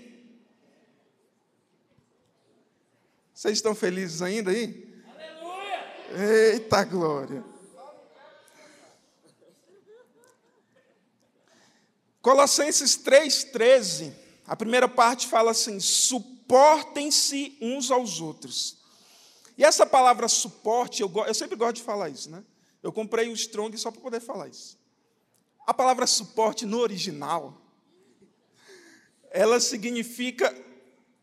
Vocês 3.35 3.59
estão 3.59 3.75
felizes 3.75 4.23
ainda 4.23 4.51
aí? 4.51 4.95
Aleluia! 5.15 6.55
Eita 6.55 6.85
glória! 6.85 7.56
Colossenses 12.27 12.97
3,13, 12.97 14.13
a 14.49 14.57
primeira 14.57 14.89
parte 14.89 15.29
fala 15.29 15.53
assim: 15.53 15.79
suportem-se 15.79 17.57
uns 17.61 17.89
aos 17.89 18.21
outros. 18.21 18.79
E 19.57 19.63
essa 19.63 19.87
palavra 19.87 20.27
suporte, 20.27 21.03
eu, 21.03 21.13
eu 21.25 21.35
sempre 21.35 21.55
gosto 21.55 21.77
de 21.77 21.83
falar 21.85 22.09
isso, 22.09 22.29
né? 22.29 22.43
Eu 22.83 22.93
comprei 22.93 23.29
o 23.29 23.33
Strong 23.33 23.79
só 23.79 23.93
para 23.93 24.01
poder 24.01 24.19
falar 24.19 24.49
isso. 24.49 24.77
A 25.65 25.73
palavra 25.73 26.05
suporte 26.05 26.67
no 26.67 26.81
original, 26.81 27.63
ela 29.31 29.61
significa 29.61 30.53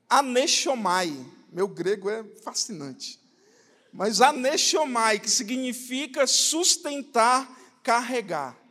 aneshomai. 0.08 1.14
Meu 1.52 1.68
grego 1.68 2.10
é 2.10 2.24
fascinante. 2.46 3.20
Mas 3.92 4.22
aneshomai, 4.22 5.20
que 5.20 5.30
significa 5.30 6.26
sustentar, 6.26 7.46
carregar. 7.84 8.63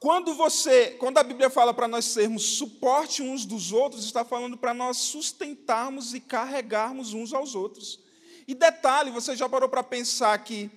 Quando 0.00 0.32
você, 0.34 0.92
quando 0.92 1.18
a 1.18 1.24
Bíblia 1.24 1.50
fala 1.50 1.74
para 1.74 1.88
nós 1.88 2.04
sermos 2.04 2.56
suporte 2.56 3.20
uns 3.20 3.44
dos 3.44 3.72
outros, 3.72 4.04
está 4.04 4.24
falando 4.24 4.56
para 4.56 4.72
nós 4.72 4.96
sustentarmos 4.98 6.14
e 6.14 6.20
carregarmos 6.20 7.14
uns 7.14 7.32
aos 7.32 7.56
outros. 7.56 8.00
E 8.46 8.54
detalhe, 8.54 9.10
você 9.10 9.34
já 9.34 9.48
parou 9.48 9.68
para 9.68 9.82
pensar 9.82 10.38
que 10.44 10.70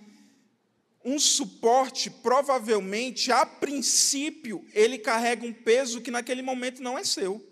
um 1.05 1.19
suporte, 1.19 2.09
provavelmente, 2.09 3.31
a 3.31 3.45
princípio, 3.45 4.65
ele 4.73 4.97
carrega 4.97 5.45
um 5.45 5.53
peso 5.53 6.01
que 6.01 6.11
naquele 6.11 6.41
momento 6.41 6.81
não 6.81 6.97
é 6.97 7.03
seu. 7.03 7.47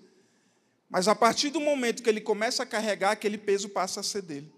Mas 0.89 1.07
a 1.07 1.13
partir 1.13 1.51
do 1.51 1.59
momento 1.59 2.01
que 2.01 2.09
ele 2.09 2.21
começa 2.21 2.63
a 2.63 2.65
carregar, 2.65 3.11
aquele 3.11 3.37
peso 3.37 3.69
passa 3.69 3.99
a 3.99 4.03
ser 4.03 4.23
dele. 4.23 4.51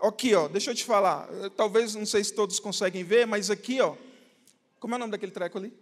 Aqui, 0.00 0.34
ó, 0.34 0.48
deixa 0.48 0.70
eu 0.70 0.74
te 0.74 0.84
falar. 0.84 1.28
Talvez, 1.56 1.94
não 1.94 2.06
sei 2.06 2.24
se 2.24 2.34
todos 2.34 2.58
conseguem 2.58 3.04
ver, 3.04 3.26
mas 3.26 3.50
aqui, 3.50 3.80
ó, 3.80 3.94
como 4.78 4.94
é 4.94 4.96
o 4.96 4.98
nome 5.00 5.12
daquele 5.12 5.32
treco 5.32 5.58
ali? 5.58 5.72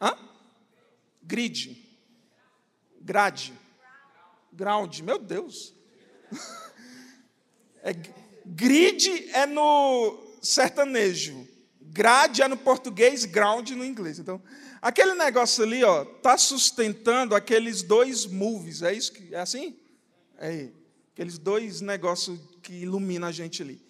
Hã? 0.00 0.16
Grid. 1.22 1.84
Grade. 3.00 3.52
Ground. 4.52 5.00
Meu 5.00 5.18
Deus. 5.18 5.74
É, 7.88 7.94
grid 8.44 9.30
é 9.32 9.46
no 9.46 10.34
sertanejo. 10.42 11.46
Grade 11.80 12.42
é 12.42 12.48
no 12.48 12.56
português, 12.56 13.24
ground 13.24 13.70
no 13.70 13.84
inglês. 13.84 14.18
Então, 14.18 14.42
aquele 14.82 15.14
negócio 15.14 15.62
ali, 15.62 15.84
ó, 15.84 16.04
tá 16.04 16.36
sustentando 16.36 17.32
aqueles 17.32 17.82
dois 17.82 18.26
movies. 18.26 18.82
É 18.82 18.92
isso 18.92 19.12
que 19.12 19.32
é 19.32 19.38
assim? 19.38 19.78
É. 20.36 20.70
Aqueles 21.12 21.38
dois 21.38 21.80
negócios 21.80 22.40
que 22.60 22.72
iluminam 22.72 23.28
a 23.28 23.32
gente 23.32 23.62
ali. 23.62 23.85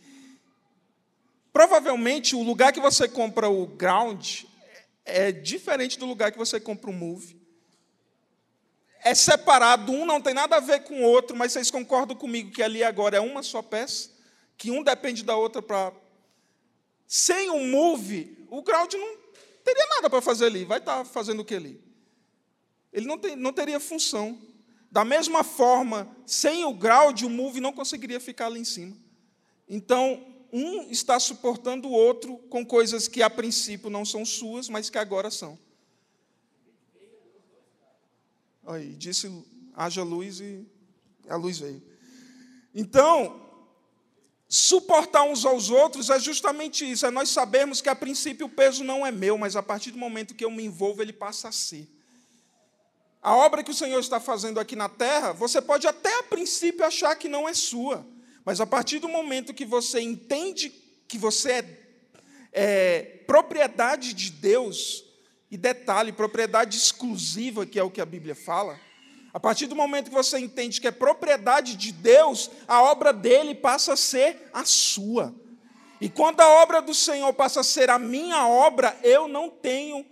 Provavelmente 1.57 2.37
o 2.37 2.43
lugar 2.43 2.71
que 2.71 2.81
você 2.81 3.09
compra 3.09 3.49
o 3.49 3.67
ground 3.67 4.43
é 5.07 5.33
diferente 5.33 5.99
do 5.99 6.05
lugar 6.05 6.31
que 6.31 6.37
você 6.37 6.61
compra 6.61 6.91
o 6.91 6.93
move. 6.93 7.41
É 9.03 9.15
separado, 9.15 9.91
um 9.91 10.05
não 10.05 10.21
tem 10.21 10.35
nada 10.35 10.57
a 10.57 10.61
ver 10.61 10.85
com 10.85 11.01
o 11.01 11.09
outro, 11.09 11.35
mas 11.35 11.53
vocês 11.53 11.71
concordam 11.71 12.15
comigo 12.15 12.51
que 12.51 12.63
ali 12.63 12.85
agora 12.85 13.17
é 13.17 13.21
uma 13.21 13.43
só 13.43 13.63
peça, 13.63 14.11
que 14.59 14.71
um 14.71 14.83
depende 14.83 15.25
da 15.25 15.35
outra 15.35 15.63
para. 15.63 15.95
Sem 17.07 17.49
o 17.49 17.67
move, 17.67 18.47
o 18.51 18.61
ground 18.61 18.93
não 18.93 19.17
teria 19.65 19.87
nada 19.95 20.11
para 20.11 20.21
fazer 20.21 20.45
ali. 20.45 20.67
Vai 20.67 20.77
estar 20.77 20.99
tá 20.99 21.05
fazendo 21.07 21.41
o 21.41 21.45
que 21.45 21.55
ali? 21.55 21.83
Ele 22.93 23.07
não, 23.07 23.17
tem, 23.17 23.35
não 23.35 23.55
teria 23.55 23.81
função. 23.81 24.39
Da 24.93 25.07
mesma 25.07 25.43
forma, 25.43 26.15
sem 26.27 26.67
o 26.67 26.75
ground, 26.75 27.23
o 27.23 27.31
move 27.31 27.63
não 27.63 27.73
conseguiria 27.73 28.21
ficar 28.21 28.45
ali 28.45 28.61
em 28.61 28.65
cima. 28.65 28.95
Então, 29.67 30.36
um 30.53 30.91
está 30.91 31.19
suportando 31.19 31.89
o 31.89 31.93
outro 31.93 32.39
com 32.49 32.65
coisas 32.65 33.09
que 33.09 33.23
a 33.23 33.31
princípio 33.31 33.91
não 33.91 34.05
são 34.05 34.25
suas, 34.25 34.69
mas 34.69 34.89
que 34.89 34.99
agora 34.99 35.31
são. 35.31 35.59
Aí, 38.67 38.95
disse: 38.95 39.31
haja 39.75 40.03
luz 40.03 40.41
e 40.41 40.67
a 41.29 41.37
luz 41.37 41.59
veio. 41.59 41.83
Então, 42.75 43.41
suportar 44.49 45.23
uns 45.23 45.45
aos 45.45 45.71
outros 45.71 46.11
é 46.11 46.19
justamente 46.19 46.91
isso, 46.91 47.07
é 47.07 47.11
nós 47.11 47.29
sabermos 47.31 47.81
que 47.81 47.89
a 47.89 47.95
princípio 47.95 48.47
o 48.47 48.51
peso 48.51 48.85
não 48.85 49.07
é 49.07 49.11
meu, 49.11 49.39
mas 49.39 49.57
a 49.57 49.63
partir 49.63 49.91
do 49.91 49.99
momento 49.99 50.35
que 50.35 50.45
eu 50.45 50.51
me 50.51 50.65
envolvo, 50.65 51.03
ele 51.03 51.13
passa 51.13 51.49
a 51.49 51.53
ser. 51.53 51.89
A 53.23 53.35
obra 53.35 53.65
que 53.65 53.71
o 53.71 53.75
Senhor 53.75 53.99
está 53.99 54.21
fazendo 54.21 54.61
aqui 54.61 54.77
na 54.77 54.89
terra, 54.89 55.33
você 55.33 55.61
pode 55.61 55.87
até 55.87 56.21
a 56.21 56.23
princípio 56.23 56.85
achar 56.85 57.17
que 57.17 57.29
não 57.29 57.49
é 57.49 57.55
sua. 57.55 58.07
Mas 58.47 58.61
a 58.61 58.67
partir 58.67 59.01
do 59.01 59.09
momento 59.09 59.53
que 59.53 59.67
você 59.67 60.01
entende 60.01 60.71
que 61.07 61.19
você 61.19 61.51
é, 61.53 61.65
é 62.53 63.03
propriedade 63.27 64.15
de 64.15 64.31
Deus, 64.31 65.05
e 65.51 65.57
detalhe, 65.57 66.13
propriedade 66.13 66.77
exclusiva, 66.77 67.67
que 67.67 67.79
é 67.79 67.83
o 67.83 67.91
que 67.91 68.01
a 68.01 68.07
Bíblia 68.07 68.37
fala, 68.37 68.79
a 69.35 69.41
partir 69.41 69.67
do 69.67 69.75
momento 69.77 70.11
que 70.11 70.15
você 70.15 70.39
entende 70.39 70.81
que 70.81 70.87
é 70.87 70.93
propriedade 70.93 71.77
de 71.77 71.91
Deus, 71.91 72.51
a 72.67 72.83
obra 72.83 73.13
dele 73.13 73.55
passa 73.55 73.93
a 73.95 73.97
ser 73.97 74.49
a 74.53 74.65
sua. 74.65 75.35
E 76.01 76.09
quando 76.09 76.41
a 76.41 76.49
obra 76.63 76.81
do 76.81 76.95
Senhor 76.95 77.33
passa 77.33 77.61
a 77.61 77.65
ser 77.65 77.91
a 77.91 77.99
minha 77.99 78.47
obra, 78.47 78.97
eu 79.03 79.27
não 79.29 79.51
tenho 79.51 80.07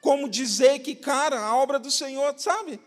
como 0.00 0.28
dizer 0.28 0.80
que, 0.80 0.94
cara, 0.94 1.38
a 1.38 1.56
obra 1.56 1.78
do 1.78 1.90
Senhor, 1.90 2.34
sabe? 2.36 2.80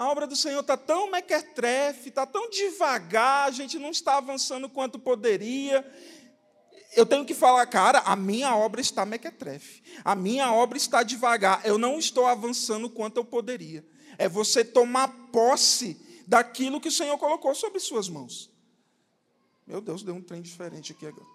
A 0.00 0.08
obra 0.08 0.26
do 0.26 0.34
Senhor 0.34 0.60
está 0.60 0.78
tão 0.78 1.10
mequetrefe, 1.10 2.08
está 2.08 2.24
tão 2.24 2.48
devagar, 2.48 3.46
a 3.46 3.50
gente 3.50 3.78
não 3.78 3.90
está 3.90 4.16
avançando 4.16 4.66
quanto 4.66 4.98
poderia. 4.98 5.86
Eu 6.96 7.04
tenho 7.04 7.22
que 7.22 7.34
falar, 7.34 7.66
cara, 7.66 7.98
a 7.98 8.16
minha 8.16 8.56
obra 8.56 8.80
está 8.80 9.04
mequetrefe, 9.04 9.82
a 10.02 10.16
minha 10.16 10.50
obra 10.54 10.78
está 10.78 11.02
devagar, 11.02 11.60
eu 11.66 11.76
não 11.76 11.98
estou 11.98 12.26
avançando 12.26 12.88
quanto 12.88 13.18
eu 13.18 13.24
poderia. 13.26 13.84
É 14.16 14.26
você 14.26 14.64
tomar 14.64 15.08
posse 15.30 16.00
daquilo 16.26 16.80
que 16.80 16.88
o 16.88 16.92
Senhor 16.92 17.18
colocou 17.18 17.54
sobre 17.54 17.78
suas 17.78 18.08
mãos. 18.08 18.50
Meu 19.66 19.82
Deus, 19.82 20.02
deu 20.02 20.14
um 20.14 20.22
trem 20.22 20.40
diferente 20.40 20.92
aqui 20.92 21.04
agora. 21.04 21.28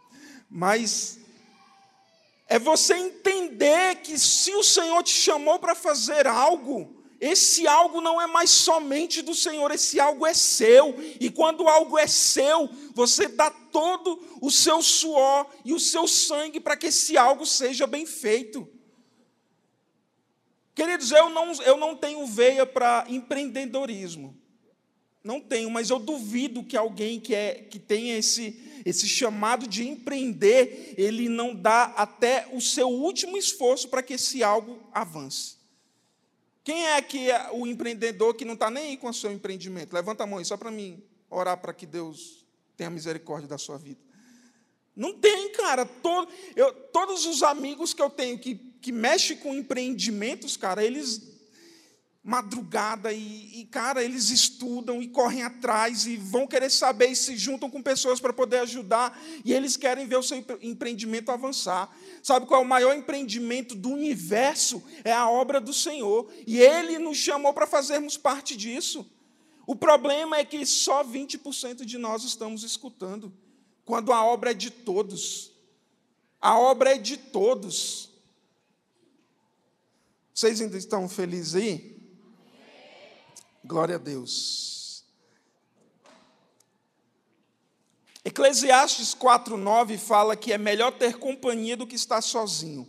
Mas 0.49 1.19
é 2.47 2.58
você 2.58 2.95
entender 2.95 3.97
que 3.97 4.17
se 4.17 4.56
o 4.56 4.63
Senhor 4.63 5.04
te 5.04 5.13
chamou 5.13 5.60
para 5.60 5.75
fazer 5.75 6.25
algo, 6.25 7.04
esse 7.19 7.65
algo 7.65 8.01
não 8.01 8.21
é 8.21 8.28
mais 8.28 8.49
somente 8.49 9.21
do 9.21 9.34
Senhor, 9.34 9.71
esse 9.71 9.99
algo 9.99 10.25
é 10.25 10.34
seu. 10.34 10.95
E 11.19 11.30
quando 11.30 11.67
algo 11.67 11.97
é 11.97 12.08
seu, 12.08 12.69
você 12.93 13.28
dá 13.28 13.49
todo 13.49 14.21
o 14.41 14.51
seu 14.51 14.82
suor 14.82 15.47
e 15.63 15.73
o 15.73 15.80
seu 15.80 16.08
sangue 16.08 16.60
para 16.60 16.75
que 16.75 16.88
esse 16.88 17.17
algo 17.17 17.45
seja 17.45 17.88
bem 17.88 18.06
feito. 18.06 18.67
Queridos, 20.73 21.12
eu 21.12 21.30
não, 21.30 21.54
eu 21.63 21.78
não 21.78 21.95
tenho 21.95 22.25
veia 22.25 22.65
para 22.65 23.06
empreendedorismo. 23.08 24.38
Não 25.23 25.41
tenho, 25.41 25.71
mas 25.71 25.89
eu 25.89 25.97
duvido 25.97 26.63
que 26.63 26.78
alguém 26.78 27.19
que, 27.19 27.34
é, 27.34 27.56
que 27.56 27.80
tenha 27.80 28.15
esse, 28.15 28.82
esse 28.86 29.08
chamado 29.08 29.65
de 29.67 29.88
empreender, 29.88 30.93
ele 30.97 31.28
não 31.30 31.56
dá 31.56 31.86
até 31.97 32.47
o 32.51 32.62
seu 32.62 32.89
último 32.89 33.36
esforço 33.36 33.89
para 33.89 34.04
que 34.04 34.13
esse 34.13 34.43
algo 34.43 34.88
avance. 34.93 35.64
Quem 36.65 36.88
é 36.88 36.99
que 36.99 37.30
é 37.30 37.51
o 37.51 37.67
empreendedor 37.67 38.34
que 38.34 38.43
não 38.43 38.56
está 38.56 38.71
nem 38.71 38.86
aí 38.86 38.97
com 38.97 39.08
o 39.08 39.13
seu 39.13 39.32
empreendimento? 39.32 39.93
Levanta 39.93 40.23
a 40.23 40.28
mão 40.28 40.39
aí, 40.39 40.45
só 40.45 40.58
para 40.58 40.71
mim 40.71 40.99
orar 41.30 41.58
para 41.62 41.71
que 41.71 41.86
Deus 41.86 42.43
tenha 42.75 42.89
misericórdia 42.89 43.47
da 43.47 43.60
sua 43.60 43.78
vida. 43.78 44.01
Não 44.95 45.13
tem, 45.13 45.51
cara. 45.51 45.86
Todo, 45.86 46.28
eu, 46.56 46.73
todos 46.73 47.28
os 47.28 47.43
amigos 47.43 47.93
que 47.93 48.01
eu 48.01 48.10
tenho 48.10 48.39
que, 48.39 48.56
que 48.82 48.91
mexem 48.91 49.38
com 49.38 49.54
empreendimentos, 49.54 50.58
cara, 50.58 50.84
eles 50.84 51.35
madrugada 52.25 53.13
e, 53.13 53.61
e, 53.61 53.65
cara, 53.65 54.03
eles 54.03 54.31
estudam 54.31 54.99
e 54.99 55.07
correm 55.07 55.43
atrás 55.43 56.07
e 56.07 56.17
vão 56.17 56.47
querer 56.47 56.71
saber 56.71 57.09
e 57.09 57.15
se 57.15 57.38
juntam 57.38 57.69
com 57.69 57.83
pessoas 57.83 58.19
para 58.19 58.33
poder 58.33 58.57
ajudar 58.61 59.15
e 59.45 59.53
eles 59.53 59.77
querem 59.77 60.07
ver 60.07 60.17
o 60.17 60.23
seu 60.23 60.43
empreendimento 60.59 61.31
avançar. 61.31 61.95
Sabe 62.23 62.47
qual 62.47 62.61
é 62.61 62.65
o 62.65 62.67
maior 62.67 62.95
empreendimento 62.95 63.75
do 63.75 63.91
universo? 63.91 64.83
É 65.03 65.13
a 65.13 65.29
obra 65.29 65.61
do 65.61 65.71
Senhor 65.71 66.27
e 66.47 66.59
Ele 66.59 66.97
nos 66.97 67.17
chamou 67.17 67.53
para 67.53 67.67
fazermos 67.67 68.17
parte 68.17 68.57
disso. 68.57 69.07
O 69.67 69.75
problema 69.75 70.38
é 70.38 70.43
que 70.43 70.65
só 70.65 71.03
20% 71.03 71.85
de 71.85 71.99
nós 71.99 72.23
estamos 72.23 72.63
escutando, 72.63 73.31
quando 73.83 74.11
a 74.11 74.25
obra 74.25 74.49
é 74.49 74.55
de 74.55 74.71
todos. 74.71 75.51
A 76.41 76.57
obra 76.57 76.95
é 76.95 76.97
de 76.97 77.17
todos. 77.17 78.09
Vocês 80.33 80.59
ainda 80.59 80.75
estão 80.75 81.07
felizes 81.07 81.53
aí? 81.53 81.94
Glória 83.65 83.95
a 83.95 83.97
Deus. 83.97 85.04
Eclesiastes 88.23 89.15
4:9 89.15 89.97
fala 89.97 90.36
que 90.36 90.54
é 90.54 90.58
melhor 90.58 90.91
ter 90.91 91.17
companhia 91.17 91.75
do 91.75 91.88
que 91.88 91.95
estar 91.95 92.21
sozinho, 92.21 92.88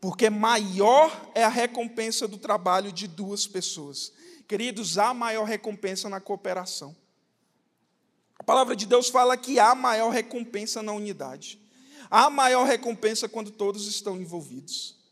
porque 0.00 0.30
maior 0.30 1.30
é 1.34 1.44
a 1.44 1.48
recompensa 1.48 2.26
do 2.26 2.38
trabalho 2.38 2.90
de 2.90 3.06
duas 3.06 3.46
pessoas. 3.46 4.12
Queridos, 4.48 4.96
há 4.96 5.12
maior 5.12 5.44
recompensa 5.44 6.08
na 6.08 6.20
cooperação. 6.20 6.96
A 8.38 8.42
palavra 8.42 8.74
de 8.74 8.86
Deus 8.86 9.10
fala 9.10 9.36
que 9.36 9.58
há 9.58 9.74
maior 9.74 10.10
recompensa 10.10 10.82
na 10.82 10.92
unidade. 10.92 11.60
Há 12.10 12.30
maior 12.30 12.66
recompensa 12.66 13.28
quando 13.28 13.50
todos 13.50 13.86
estão 13.86 14.16
envolvidos. 14.16 15.03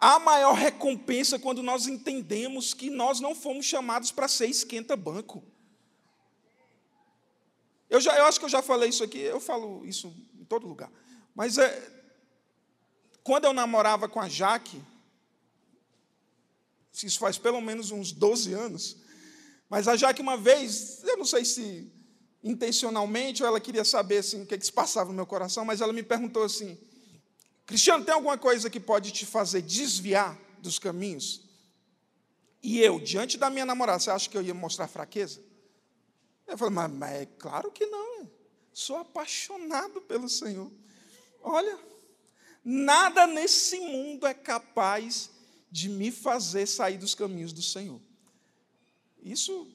Há 0.00 0.18
maior 0.20 0.54
recompensa 0.54 1.38
quando 1.38 1.62
nós 1.62 1.86
entendemos 1.86 2.72
que 2.72 2.88
nós 2.88 3.18
não 3.18 3.34
fomos 3.34 3.66
chamados 3.66 4.12
para 4.12 4.28
ser 4.28 4.46
esquenta-banco. 4.46 5.42
Eu, 7.90 8.00
eu 8.00 8.24
acho 8.26 8.38
que 8.38 8.44
eu 8.44 8.50
já 8.50 8.62
falei 8.62 8.90
isso 8.90 9.02
aqui, 9.02 9.18
eu 9.18 9.40
falo 9.40 9.84
isso 9.84 10.14
em 10.38 10.44
todo 10.44 10.68
lugar. 10.68 10.90
Mas 11.34 11.58
é, 11.58 11.90
quando 13.24 13.46
eu 13.46 13.52
namorava 13.52 14.08
com 14.08 14.20
a 14.20 14.28
Jaque, 14.28 14.80
isso 16.92 17.18
faz 17.18 17.38
pelo 17.38 17.60
menos 17.60 17.90
uns 17.90 18.12
12 18.12 18.52
anos, 18.52 18.96
mas 19.68 19.88
a 19.88 19.96
Jaque 19.96 20.20
uma 20.20 20.36
vez, 20.36 21.02
eu 21.04 21.16
não 21.16 21.24
sei 21.24 21.44
se 21.44 21.92
intencionalmente 22.42 23.42
ou 23.42 23.48
ela 23.48 23.60
queria 23.60 23.84
saber 23.84 24.18
assim, 24.18 24.42
o 24.42 24.46
que, 24.46 24.56
que 24.56 24.66
se 24.66 24.72
passava 24.72 25.10
no 25.10 25.16
meu 25.16 25.26
coração, 25.26 25.64
mas 25.64 25.80
ela 25.80 25.92
me 25.92 26.02
perguntou 26.02 26.44
assim, 26.44 26.78
Cristiano, 27.68 28.02
tem 28.02 28.14
alguma 28.14 28.38
coisa 28.38 28.70
que 28.70 28.80
pode 28.80 29.10
te 29.10 29.26
fazer 29.26 29.60
desviar 29.60 30.38
dos 30.58 30.78
caminhos? 30.78 31.42
E 32.62 32.80
eu, 32.80 32.98
diante 32.98 33.36
da 33.36 33.50
minha 33.50 33.66
namorada, 33.66 33.98
você 33.98 34.10
acha 34.10 34.26
que 34.26 34.38
eu 34.38 34.40
ia 34.40 34.54
mostrar 34.54 34.88
fraqueza? 34.88 35.42
Eu 36.46 36.56
falei, 36.56 36.72
mas, 36.72 36.90
mas 36.90 37.12
é 37.12 37.26
claro 37.26 37.70
que 37.70 37.84
não. 37.84 38.26
Sou 38.72 38.96
apaixonado 38.96 40.00
pelo 40.00 40.30
Senhor. 40.30 40.72
Olha, 41.42 41.78
nada 42.64 43.26
nesse 43.26 43.78
mundo 43.80 44.26
é 44.26 44.32
capaz 44.32 45.28
de 45.70 45.90
me 45.90 46.10
fazer 46.10 46.64
sair 46.64 46.96
dos 46.96 47.14
caminhos 47.14 47.52
do 47.52 47.60
Senhor. 47.60 48.00
Isso 49.22 49.70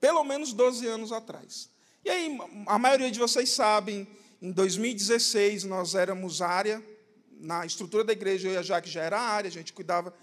pelo 0.00 0.24
menos 0.24 0.52
12 0.52 0.84
anos 0.88 1.12
atrás. 1.12 1.70
E 2.04 2.10
aí, 2.10 2.36
a 2.66 2.76
maioria 2.76 3.08
de 3.08 3.20
vocês 3.20 3.50
sabem, 3.50 4.08
em 4.42 4.50
2016 4.50 5.62
nós 5.62 5.94
éramos 5.94 6.42
área 6.42 6.84
na 7.38 7.64
estrutura 7.66 8.04
da 8.04 8.12
igreja, 8.12 8.48
eu 8.48 8.54
e 8.54 8.56
a 8.56 8.62
Jaque 8.62 8.88
já 8.88 9.02
era 9.02 9.20
área, 9.20 9.48
a 9.48 9.52
gente 9.52 9.72
cuidava 9.72 10.14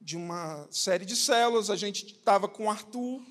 de 0.00 0.16
uma 0.16 0.66
série 0.70 1.04
de 1.04 1.16
células, 1.16 1.70
a 1.70 1.76
gente 1.76 2.06
estava 2.06 2.48
com 2.48 2.66
o 2.66 2.70
Arthur, 2.70 3.22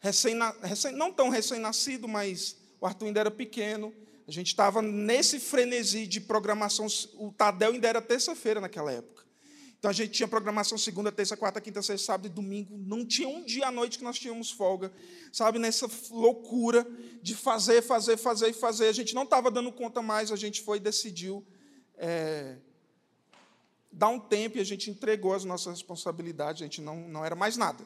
recém, 0.00 0.36
recém, 0.62 0.92
não 0.92 1.12
tão 1.12 1.28
recém-nascido, 1.28 2.08
mas 2.08 2.56
o 2.80 2.86
Arthur 2.86 3.06
ainda 3.06 3.20
era 3.20 3.30
pequeno, 3.30 3.92
a 4.26 4.30
gente 4.30 4.48
estava 4.48 4.82
nesse 4.82 5.38
frenesi 5.38 6.06
de 6.06 6.20
programação, 6.20 6.86
o 7.14 7.32
Tadel 7.32 7.72
ainda 7.72 7.88
era 7.88 8.02
terça-feira 8.02 8.60
naquela 8.60 8.90
época. 8.90 9.24
Então 9.78 9.90
a 9.90 9.94
gente 9.94 10.10
tinha 10.10 10.26
programação 10.26 10.76
segunda, 10.76 11.12
terça, 11.12 11.36
quarta, 11.36 11.60
quinta, 11.60 11.80
sexta, 11.82 12.06
sábado 12.06 12.26
e 12.26 12.28
domingo. 12.28 12.76
Não 12.76 13.04
tinha 13.06 13.28
um 13.28 13.44
dia 13.44 13.68
à 13.68 13.70
noite 13.70 13.98
que 13.98 14.04
nós 14.04 14.18
tínhamos 14.18 14.50
folga. 14.50 14.90
Sabe, 15.30 15.58
nessa 15.58 15.88
loucura 16.10 16.84
de 17.22 17.36
fazer, 17.36 17.82
fazer, 17.82 18.16
fazer 18.16 18.48
e 18.48 18.52
fazer. 18.52 18.88
A 18.88 18.92
gente 18.92 19.14
não 19.14 19.22
estava 19.22 19.48
dando 19.50 19.70
conta 19.70 20.02
mais, 20.02 20.32
a 20.32 20.36
gente 20.36 20.62
foi 20.62 20.78
e 20.78 20.80
decidiu 20.80 21.46
é, 21.98 22.56
dá 23.96 24.08
um 24.08 24.20
tempo 24.20 24.58
e 24.58 24.60
a 24.60 24.64
gente 24.64 24.90
entregou 24.90 25.32
as 25.32 25.44
nossas 25.44 25.78
responsabilidades, 25.78 26.60
a 26.60 26.66
gente 26.66 26.82
não, 26.82 27.08
não 27.08 27.24
era 27.24 27.34
mais 27.34 27.56
nada. 27.56 27.82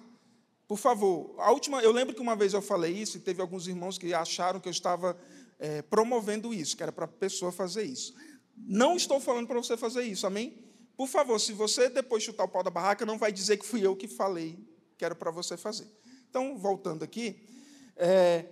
Por 0.66 0.76
favor, 0.76 1.36
a 1.38 1.52
última, 1.52 1.80
eu 1.82 1.92
lembro 1.92 2.14
que 2.14 2.20
uma 2.20 2.34
vez 2.34 2.52
eu 2.52 2.60
falei 2.60 2.92
isso 2.92 3.16
e 3.16 3.20
teve 3.20 3.40
alguns 3.40 3.68
irmãos 3.68 3.96
que 3.96 4.12
acharam 4.12 4.58
que 4.58 4.68
eu 4.68 4.72
estava 4.72 5.16
é, 5.58 5.82
promovendo 5.82 6.52
isso, 6.52 6.76
que 6.76 6.82
era 6.82 6.90
para 6.90 7.04
a 7.04 7.08
pessoa 7.08 7.52
fazer 7.52 7.84
isso. 7.84 8.12
Não 8.56 8.96
estou 8.96 9.20
falando 9.20 9.46
para 9.46 9.56
você 9.56 9.76
fazer 9.76 10.02
isso, 10.02 10.26
amém? 10.26 10.58
Por 10.96 11.06
favor, 11.06 11.38
se 11.38 11.52
você 11.52 11.88
depois 11.88 12.24
chutar 12.24 12.44
o 12.44 12.48
pau 12.48 12.64
da 12.64 12.70
barraca, 12.70 13.06
não 13.06 13.16
vai 13.16 13.30
dizer 13.30 13.56
que 13.56 13.64
fui 13.64 13.86
eu 13.86 13.94
que 13.94 14.08
falei 14.08 14.58
que 14.98 15.04
era 15.04 15.14
para 15.14 15.30
você 15.30 15.56
fazer. 15.56 15.86
Então, 16.28 16.58
voltando 16.58 17.04
aqui, 17.04 17.48
é, 17.96 18.46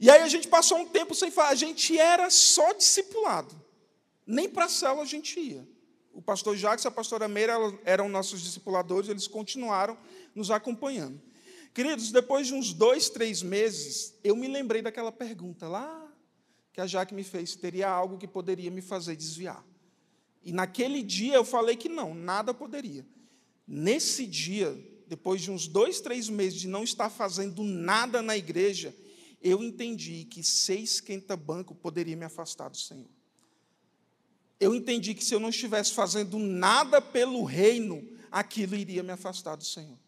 e 0.00 0.10
aí 0.10 0.22
a 0.22 0.28
gente 0.28 0.48
passou 0.48 0.78
um 0.78 0.86
tempo 0.86 1.14
sem 1.14 1.30
falar, 1.30 1.50
a 1.50 1.54
gente 1.54 1.98
era 1.98 2.30
só 2.30 2.72
discipulado, 2.72 3.54
nem 4.26 4.48
para 4.48 4.64
a 4.64 4.68
célula 4.70 5.02
a 5.02 5.06
gente 5.06 5.38
ia 5.38 5.71
o 6.12 6.20
pastor 6.20 6.56
Jacques 6.56 6.84
e 6.84 6.88
a 6.88 6.90
pastora 6.90 7.26
Meira 7.26 7.54
eram 7.84 8.08
nossos 8.08 8.42
discipuladores, 8.42 9.08
eles 9.08 9.26
continuaram 9.26 9.96
nos 10.34 10.50
acompanhando. 10.50 11.20
Queridos, 11.74 12.12
depois 12.12 12.46
de 12.46 12.54
uns 12.54 12.72
dois, 12.72 13.08
três 13.08 13.42
meses, 13.42 14.14
eu 14.22 14.36
me 14.36 14.46
lembrei 14.46 14.82
daquela 14.82 15.10
pergunta 15.10 15.66
lá 15.68 16.00
que 16.72 16.80
a 16.80 16.86
Jaque 16.86 17.14
me 17.14 17.24
fez, 17.24 17.54
teria 17.54 17.88
algo 17.88 18.18
que 18.18 18.26
poderia 18.26 18.70
me 18.70 18.80
fazer 18.80 19.16
desviar. 19.16 19.64
E 20.42 20.52
naquele 20.52 21.02
dia 21.02 21.34
eu 21.34 21.44
falei 21.44 21.76
que 21.76 21.88
não, 21.88 22.14
nada 22.14 22.52
poderia. 22.52 23.06
Nesse 23.66 24.26
dia, 24.26 24.76
depois 25.06 25.40
de 25.40 25.50
uns 25.50 25.66
dois, 25.66 26.00
três 26.00 26.28
meses 26.28 26.60
de 26.60 26.68
não 26.68 26.82
estar 26.82 27.10
fazendo 27.10 27.62
nada 27.62 28.20
na 28.22 28.36
igreja, 28.36 28.94
eu 29.40 29.62
entendi 29.62 30.24
que 30.24 30.42
ser 30.42 30.78
esquenta-banco 30.78 31.74
poderia 31.74 32.16
me 32.16 32.24
afastar 32.24 32.68
do 32.68 32.76
Senhor 32.76 33.21
eu 34.62 34.72
entendi 34.76 35.12
que 35.12 35.24
se 35.24 35.34
eu 35.34 35.40
não 35.40 35.48
estivesse 35.48 35.92
fazendo 35.92 36.38
nada 36.38 37.02
pelo 37.02 37.42
reino, 37.42 38.08
aquilo 38.30 38.76
iria 38.76 39.02
me 39.02 39.10
afastar 39.10 39.56
do 39.56 39.64
Senhor. 39.64 39.98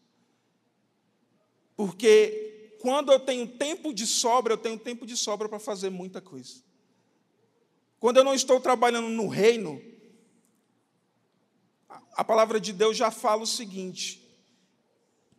Porque 1.75 2.77
quando 2.79 3.11
eu 3.11 3.19
tenho 3.19 3.45
tempo 3.45 3.93
de 3.93 4.07
sobra, 4.07 4.53
eu 4.53 4.57
tenho 4.57 4.79
tempo 4.79 5.05
de 5.05 5.17
sobra 5.17 5.49
para 5.49 5.59
fazer 5.59 5.89
muita 5.89 6.21
coisa. 6.21 6.63
Quando 7.99 8.15
eu 8.15 8.23
não 8.23 8.33
estou 8.33 8.61
trabalhando 8.61 9.09
no 9.09 9.27
reino, 9.27 9.81
a 12.13 12.23
palavra 12.23 12.57
de 12.57 12.71
Deus 12.71 12.95
já 12.95 13.11
fala 13.11 13.43
o 13.43 13.47
seguinte: 13.47 14.24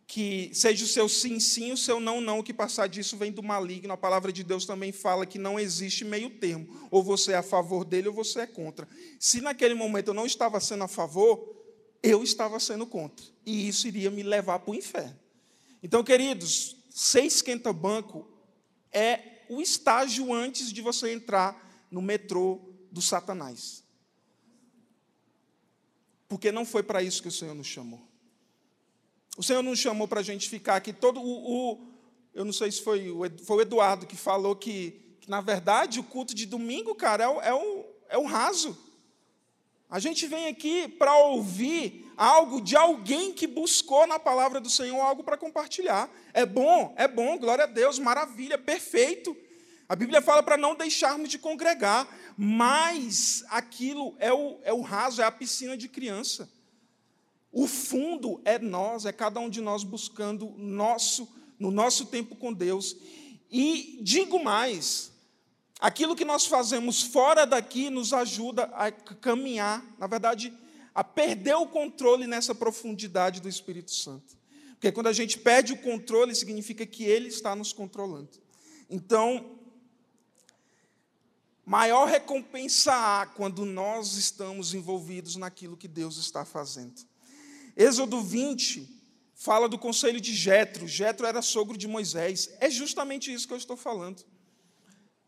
que 0.07 0.49
seja 0.53 0.85
o 0.85 0.87
seu 0.87 1.09
sim, 1.09 1.37
sim, 1.37 1.73
o 1.73 1.77
seu 1.77 1.99
não, 1.99 2.21
não, 2.21 2.39
o 2.39 2.43
que 2.43 2.53
passar 2.53 2.87
disso 2.87 3.17
vem 3.17 3.29
do 3.29 3.43
maligno. 3.43 3.91
A 3.91 3.97
palavra 3.97 4.31
de 4.31 4.41
Deus 4.41 4.65
também 4.65 4.93
fala 4.93 5.25
que 5.25 5.37
não 5.37 5.59
existe 5.59 6.05
meio 6.05 6.29
termo. 6.29 6.87
Ou 6.89 7.03
você 7.03 7.33
é 7.33 7.35
a 7.35 7.43
favor 7.43 7.83
dele 7.83 8.07
ou 8.07 8.13
você 8.13 8.39
é 8.39 8.47
contra. 8.47 8.87
Se 9.19 9.41
naquele 9.41 9.73
momento 9.73 10.07
eu 10.07 10.13
não 10.13 10.25
estava 10.25 10.61
sendo 10.61 10.85
a 10.85 10.87
favor, 10.87 11.53
eu 12.01 12.23
estava 12.23 12.57
sendo 12.57 12.87
contra. 12.87 13.25
E 13.45 13.67
isso 13.67 13.85
iria 13.85 14.09
me 14.09 14.23
levar 14.23 14.59
para 14.59 14.71
o 14.71 14.75
inferno. 14.75 15.19
Então, 15.83 16.01
queridos, 16.01 16.77
ser 16.89 17.23
esquenta-banco 17.23 18.25
é 18.93 19.43
o 19.49 19.59
estágio 19.59 20.33
antes 20.33 20.71
de 20.71 20.81
você 20.81 21.11
entrar 21.11 21.85
no 21.91 22.01
metrô 22.01 22.61
do 22.89 23.01
Satanás. 23.01 23.83
Porque 26.29 26.49
não 26.49 26.65
foi 26.65 26.81
para 26.81 27.03
isso 27.03 27.21
que 27.21 27.27
o 27.27 27.31
Senhor 27.31 27.53
nos 27.53 27.67
chamou. 27.67 28.06
O 29.37 29.43
Senhor 29.43 29.61
nos 29.61 29.77
chamou 29.77 30.07
para 30.07 30.21
a 30.21 30.23
gente 30.23 30.49
ficar 30.49 30.77
aqui 30.77 30.91
todo 30.91 31.21
o, 31.21 31.73
o, 31.73 31.87
eu 32.33 32.43
não 32.43 32.51
sei 32.51 32.71
se 32.71 32.81
foi 32.81 33.11
o, 33.11 33.21
foi 33.45 33.57
o 33.57 33.61
Eduardo 33.61 34.07
que 34.07 34.17
falou 34.17 34.55
que, 34.55 34.99
que, 35.21 35.29
na 35.29 35.41
verdade, 35.41 35.99
o 35.99 36.03
culto 36.03 36.33
de 36.33 36.47
domingo, 36.47 36.95
cara, 36.95 37.23
é 37.23 37.27
o, 37.27 37.41
é 37.41 37.53
o, 37.53 37.85
é 38.09 38.17
o 38.17 38.25
raso. 38.25 38.75
A 39.87 39.99
gente 39.99 40.25
vem 40.25 40.47
aqui 40.47 40.87
para 40.87 41.15
ouvir 41.15 42.11
algo 42.17 42.59
de 42.59 42.75
alguém 42.75 43.31
que 43.31 43.45
buscou 43.45 44.07
na 44.07 44.17
palavra 44.17 44.59
do 44.59 44.71
Senhor 44.71 44.99
algo 44.99 45.23
para 45.23 45.37
compartilhar. 45.37 46.09
É 46.33 46.43
bom, 46.43 46.95
é 46.97 47.07
bom, 47.07 47.37
glória 47.37 47.65
a 47.65 47.67
Deus, 47.67 47.99
maravilha, 47.99 48.57
perfeito. 48.57 49.37
A 49.87 49.95
Bíblia 49.95 50.19
fala 50.19 50.41
para 50.41 50.57
não 50.57 50.73
deixarmos 50.73 51.29
de 51.29 51.37
congregar, 51.37 52.07
mas 52.35 53.45
aquilo 53.49 54.15
é 54.17 54.33
o, 54.33 54.59
é 54.63 54.73
o 54.73 54.81
raso, 54.81 55.21
é 55.21 55.25
a 55.25 55.31
piscina 55.31 55.77
de 55.77 55.87
criança. 55.87 56.49
O 57.57 57.65
fundo 57.65 58.39
é 58.45 58.59
nós, 58.59 59.05
é 59.05 59.11
cada 59.11 59.39
um 59.39 59.49
de 59.49 59.61
nós 59.61 59.83
buscando 59.83 60.53
nosso, 60.57 61.27
no 61.57 61.71
nosso 61.71 62.05
tempo 62.05 62.35
com 62.35 62.53
Deus. 62.53 62.95
E 63.49 63.99
digo 64.01 64.43
mais, 64.43 65.11
Aquilo 65.79 66.15
que 66.15 66.25
nós 66.25 66.45
fazemos 66.45 67.03
fora 67.03 67.45
daqui 67.45 67.89
nos 67.89 68.11
ajuda 68.11 68.63
a 68.73 68.91
caminhar, 68.91 69.85
na 69.99 70.07
verdade, 70.07 70.51
a 70.93 71.03
perder 71.03 71.55
o 71.55 71.67
controle 71.67 72.25
nessa 72.25 72.55
profundidade 72.55 73.39
do 73.39 73.47
Espírito 73.47 73.91
Santo. 73.91 74.35
Porque 74.71 74.91
quando 74.91 75.07
a 75.07 75.13
gente 75.13 75.37
perde 75.37 75.73
o 75.73 75.77
controle, 75.77 76.33
significa 76.33 76.83
que 76.83 77.03
Ele 77.03 77.27
está 77.27 77.55
nos 77.55 77.73
controlando. 77.73 78.29
Então, 78.89 79.59
maior 81.63 82.07
recompensa 82.07 82.93
há 82.93 83.27
quando 83.27 83.63
nós 83.63 84.15
estamos 84.15 84.73
envolvidos 84.73 85.35
naquilo 85.35 85.77
que 85.77 85.87
Deus 85.87 86.17
está 86.17 86.43
fazendo. 86.43 87.05
Êxodo 87.77 88.21
20 88.21 88.89
fala 89.35 89.69
do 89.69 89.77
conselho 89.77 90.19
de 90.19 90.33
Jetro. 90.33 90.87
Jetro 90.87 91.27
era 91.27 91.43
sogro 91.43 91.77
de 91.77 91.87
Moisés. 91.87 92.49
É 92.59 92.71
justamente 92.71 93.31
isso 93.31 93.47
que 93.47 93.53
eu 93.53 93.57
estou 93.57 93.77
falando. 93.77 94.25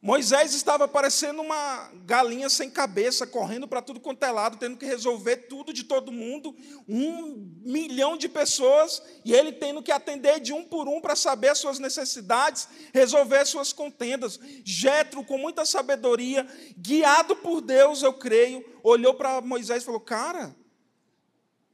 Moisés 0.01 0.53
estava 0.55 0.87
parecendo 0.87 1.41
uma 1.41 1.91
galinha 2.05 2.49
sem 2.49 2.71
cabeça, 2.71 3.27
correndo 3.27 3.67
para 3.67 3.81
tudo 3.81 3.99
quanto 3.99 4.23
é 4.23 4.31
lado, 4.31 4.57
tendo 4.57 4.77
que 4.77 4.85
resolver 4.85 5.47
tudo 5.49 5.73
de 5.73 5.83
todo 5.83 6.09
mundo, 6.09 6.55
um 6.87 7.53
milhão 7.65 8.17
de 8.17 8.29
pessoas, 8.29 9.03
e 9.25 9.33
ele 9.33 9.51
tendo 9.51 9.83
que 9.83 9.91
atender 9.91 10.39
de 10.39 10.53
um 10.53 10.63
por 10.63 10.87
um 10.87 11.01
para 11.01 11.17
saber 11.17 11.49
as 11.49 11.59
suas 11.59 11.79
necessidades, 11.79 12.67
resolver 12.93 13.39
as 13.39 13.49
suas 13.49 13.73
contendas. 13.73 14.39
Jetro, 14.63 15.23
com 15.23 15.37
muita 15.37 15.65
sabedoria, 15.65 16.47
guiado 16.77 17.35
por 17.35 17.59
Deus, 17.59 18.01
eu 18.01 18.13
creio, 18.13 18.65
olhou 18.81 19.13
para 19.13 19.41
Moisés 19.41 19.83
e 19.83 19.85
falou: 19.85 19.99
Cara, 19.99 20.55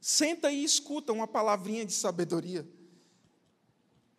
senta 0.08 0.52
e 0.52 0.62
escuta 0.62 1.12
uma 1.12 1.26
palavrinha 1.26 1.84
de 1.84 1.92
sabedoria. 1.92 2.64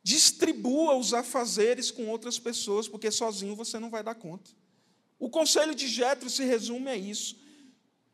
Distribua 0.04 0.97
os 0.97 1.13
afazeres 1.13 1.91
com 1.91 2.10
outras 2.10 2.38
pessoas, 2.38 2.89
porque 2.89 3.10
sozinho 3.10 3.56
você 3.56 3.80
não 3.80 3.89
vai 3.89 4.04
dar 4.04 4.13
conta. 4.13 4.52
O 5.17 5.30
conselho 5.30 5.73
de 5.73 5.88
Jetro 5.88 6.30
se 6.30 6.43
resume 6.43 6.89
a 6.89 6.97
isso. 6.97 7.38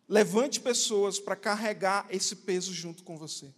Levante 0.08 0.60
pessoas 0.60 1.20
para 1.20 1.36
carregar 1.36 2.06
esse 2.12 2.36
peso 2.36 2.72
junto 2.72 3.04
com 3.04 3.18
você. 3.18 3.52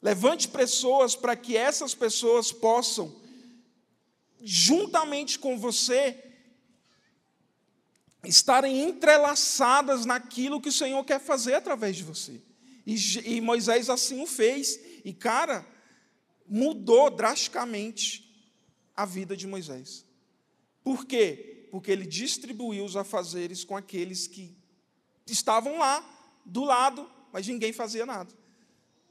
Levante 0.00 0.48
pessoas 0.48 1.14
para 1.14 1.36
que 1.36 1.54
essas 1.54 1.94
pessoas 1.94 2.50
possam, 2.50 3.14
juntamente 4.40 5.38
com 5.38 5.58
você, 5.58 6.32
estarem 8.24 8.80
entrelaçadas 8.80 10.06
naquilo 10.06 10.62
que 10.62 10.70
o 10.70 10.72
Senhor 10.72 11.04
quer 11.04 11.20
fazer 11.20 11.52
através 11.52 11.94
de 11.94 12.02
você. 12.02 12.45
E, 12.86 12.94
e 13.24 13.40
Moisés 13.40 13.90
assim 13.90 14.22
o 14.22 14.26
fez. 14.26 14.78
E, 15.04 15.12
cara, 15.12 15.66
mudou 16.48 17.10
drasticamente 17.10 18.24
a 18.94 19.04
vida 19.04 19.36
de 19.36 19.46
Moisés. 19.46 20.06
Por 20.84 21.04
quê? 21.04 21.66
Porque 21.70 21.90
ele 21.90 22.06
distribuiu 22.06 22.84
os 22.84 22.96
afazeres 22.96 23.64
com 23.64 23.76
aqueles 23.76 24.28
que 24.28 24.56
estavam 25.26 25.78
lá, 25.78 26.12
do 26.44 26.62
lado, 26.62 27.10
mas 27.32 27.46
ninguém 27.48 27.72
fazia 27.72 28.06
nada. 28.06 28.32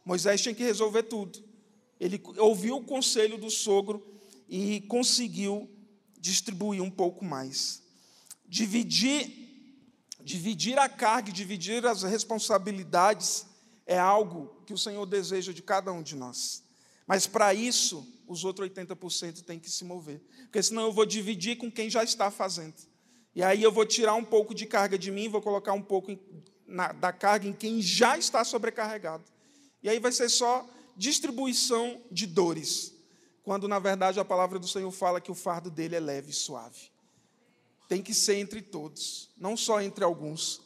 Moisés 0.05 0.41
tinha 0.41 0.55
que 0.55 0.63
resolver 0.63 1.03
tudo. 1.03 1.43
Ele 1.99 2.21
ouviu 2.37 2.77
o 2.77 2.83
conselho 2.83 3.37
do 3.37 3.49
sogro 3.49 4.05
e 4.47 4.81
conseguiu 4.81 5.69
distribuir 6.17 6.81
um 6.81 6.89
pouco 6.89 7.25
mais. 7.25 7.83
Dividir, 8.47 9.29
dividir 10.21 10.79
a 10.79 10.87
carga, 10.87 11.31
dividir 11.31 11.85
as 11.85 12.03
responsabilidades 12.03 13.45
é 13.85 13.97
algo 13.97 14.61
que 14.65 14.73
o 14.73 14.77
Senhor 14.77 15.05
deseja 15.05 15.53
de 15.53 15.61
cada 15.61 15.91
um 15.91 16.01
de 16.01 16.15
nós. 16.15 16.63
Mas 17.05 17.27
para 17.27 17.53
isso, 17.53 18.07
os 18.27 18.43
outros 18.43 18.69
80% 18.69 19.43
têm 19.43 19.59
que 19.59 19.69
se 19.69 19.83
mover. 19.83 20.21
Porque 20.43 20.61
senão 20.61 20.83
eu 20.83 20.91
vou 20.91 21.05
dividir 21.05 21.57
com 21.57 21.71
quem 21.71 21.89
já 21.89 22.03
está 22.03 22.31
fazendo. 22.31 22.75
E 23.35 23.43
aí 23.43 23.61
eu 23.61 23.71
vou 23.71 23.85
tirar 23.85 24.15
um 24.15 24.23
pouco 24.23 24.55
de 24.55 24.65
carga 24.65 24.97
de 24.97 25.11
mim, 25.11 25.29
vou 25.29 25.41
colocar 25.41 25.73
um 25.73 25.81
pouco 25.81 26.17
na, 26.65 26.91
da 26.91 27.11
carga 27.11 27.47
em 27.47 27.53
quem 27.53 27.81
já 27.81 28.17
está 28.17 28.43
sobrecarregado. 28.43 29.23
E 29.83 29.89
aí 29.89 29.99
vai 29.99 30.11
ser 30.11 30.29
só 30.29 30.67
distribuição 30.95 32.01
de 32.09 32.25
dores. 32.25 32.93
Quando 33.43 33.67
na 33.67 33.77
verdade 33.77 34.19
a 34.19 34.25
palavra 34.25 34.57
do 34.57 34.67
Senhor 34.67 34.89
fala 34.89 35.21
que 35.21 35.29
o 35.29 35.35
fardo 35.35 35.69
dele 35.69 35.95
é 35.95 35.99
leve 35.99 36.31
e 36.31 36.33
suave. 36.33 36.89
Tem 37.87 38.01
que 38.01 38.13
ser 38.13 38.37
entre 38.37 38.61
todos, 38.61 39.29
não 39.37 39.55
só 39.55 39.79
entre 39.79 40.03
alguns. 40.03 40.61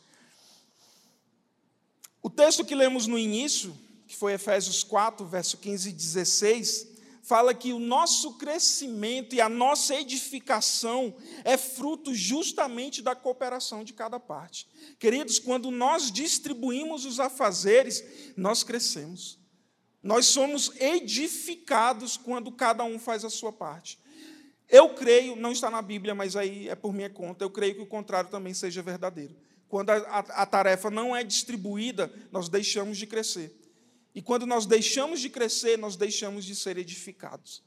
O 2.22 2.30
texto 2.30 2.66
que 2.66 2.76
lemos 2.76 3.08
no 3.08 3.18
início 3.18 3.76
que 4.10 4.16
foi 4.16 4.34
Efésios 4.34 4.84
4, 4.84 5.24
verso 5.28 5.56
15 5.60 5.90
e 5.90 5.94
16, 5.94 6.88
fala 7.22 7.54
que 7.54 7.72
o 7.72 7.78
nosso 7.78 8.40
crescimento 8.40 9.36
e 9.36 9.40
a 9.40 9.48
nossa 9.48 9.94
edificação 9.94 11.16
é 11.44 11.56
fruto 11.58 12.12
justamente 12.12 13.04
da 13.04 13.14
cooperação 13.14 13.84
de 13.84 13.94
cada 13.94 14.20
parte. 14.20 14.68
Queridos, 14.98 15.38
quando 15.38 15.70
nós 15.70 16.12
distribuímos 16.12 17.06
os 17.06 17.20
afazeres, 17.20 18.04
nós 18.36 18.64
crescemos. 18.64 19.38
Nós 20.02 20.26
somos 20.26 20.72
edificados 20.80 22.18
quando 22.18 22.52
cada 22.52 22.84
um 22.84 22.98
faz 22.98 23.24
a 23.24 23.30
sua 23.30 23.52
parte. 23.52 24.00
Eu 24.68 24.96
creio, 24.96 25.36
não 25.36 25.52
está 25.52 25.70
na 25.70 25.84
Bíblia, 25.84 26.16
mas 26.16 26.36
aí 26.36 26.68
é 26.68 26.74
por 26.74 26.92
minha 26.92 27.12
conta, 27.12 27.44
eu 27.44 27.52
creio 27.52 27.76
que 27.76 27.82
o 27.82 27.88
contrário 27.88 28.32
também 28.32 28.56
seja 28.56 28.82
verdadeiro. 28.82 29.36
Quando 29.70 29.92
a, 29.92 29.98
a, 29.98 30.20
a 30.20 30.46
tarefa 30.46 30.90
não 30.90 31.16
é 31.16 31.24
distribuída, 31.24 32.12
nós 32.32 32.50
deixamos 32.50 32.98
de 32.98 33.06
crescer. 33.06 33.56
E 34.14 34.22
quando 34.22 34.46
nós 34.48 34.66
deixamos 34.66 35.22
de 35.22 35.30
crescer, 35.30 35.78
nós 35.78 35.96
deixamos 35.96 36.44
de 36.44 36.56
ser 36.56 36.78
edificados. 36.78 37.64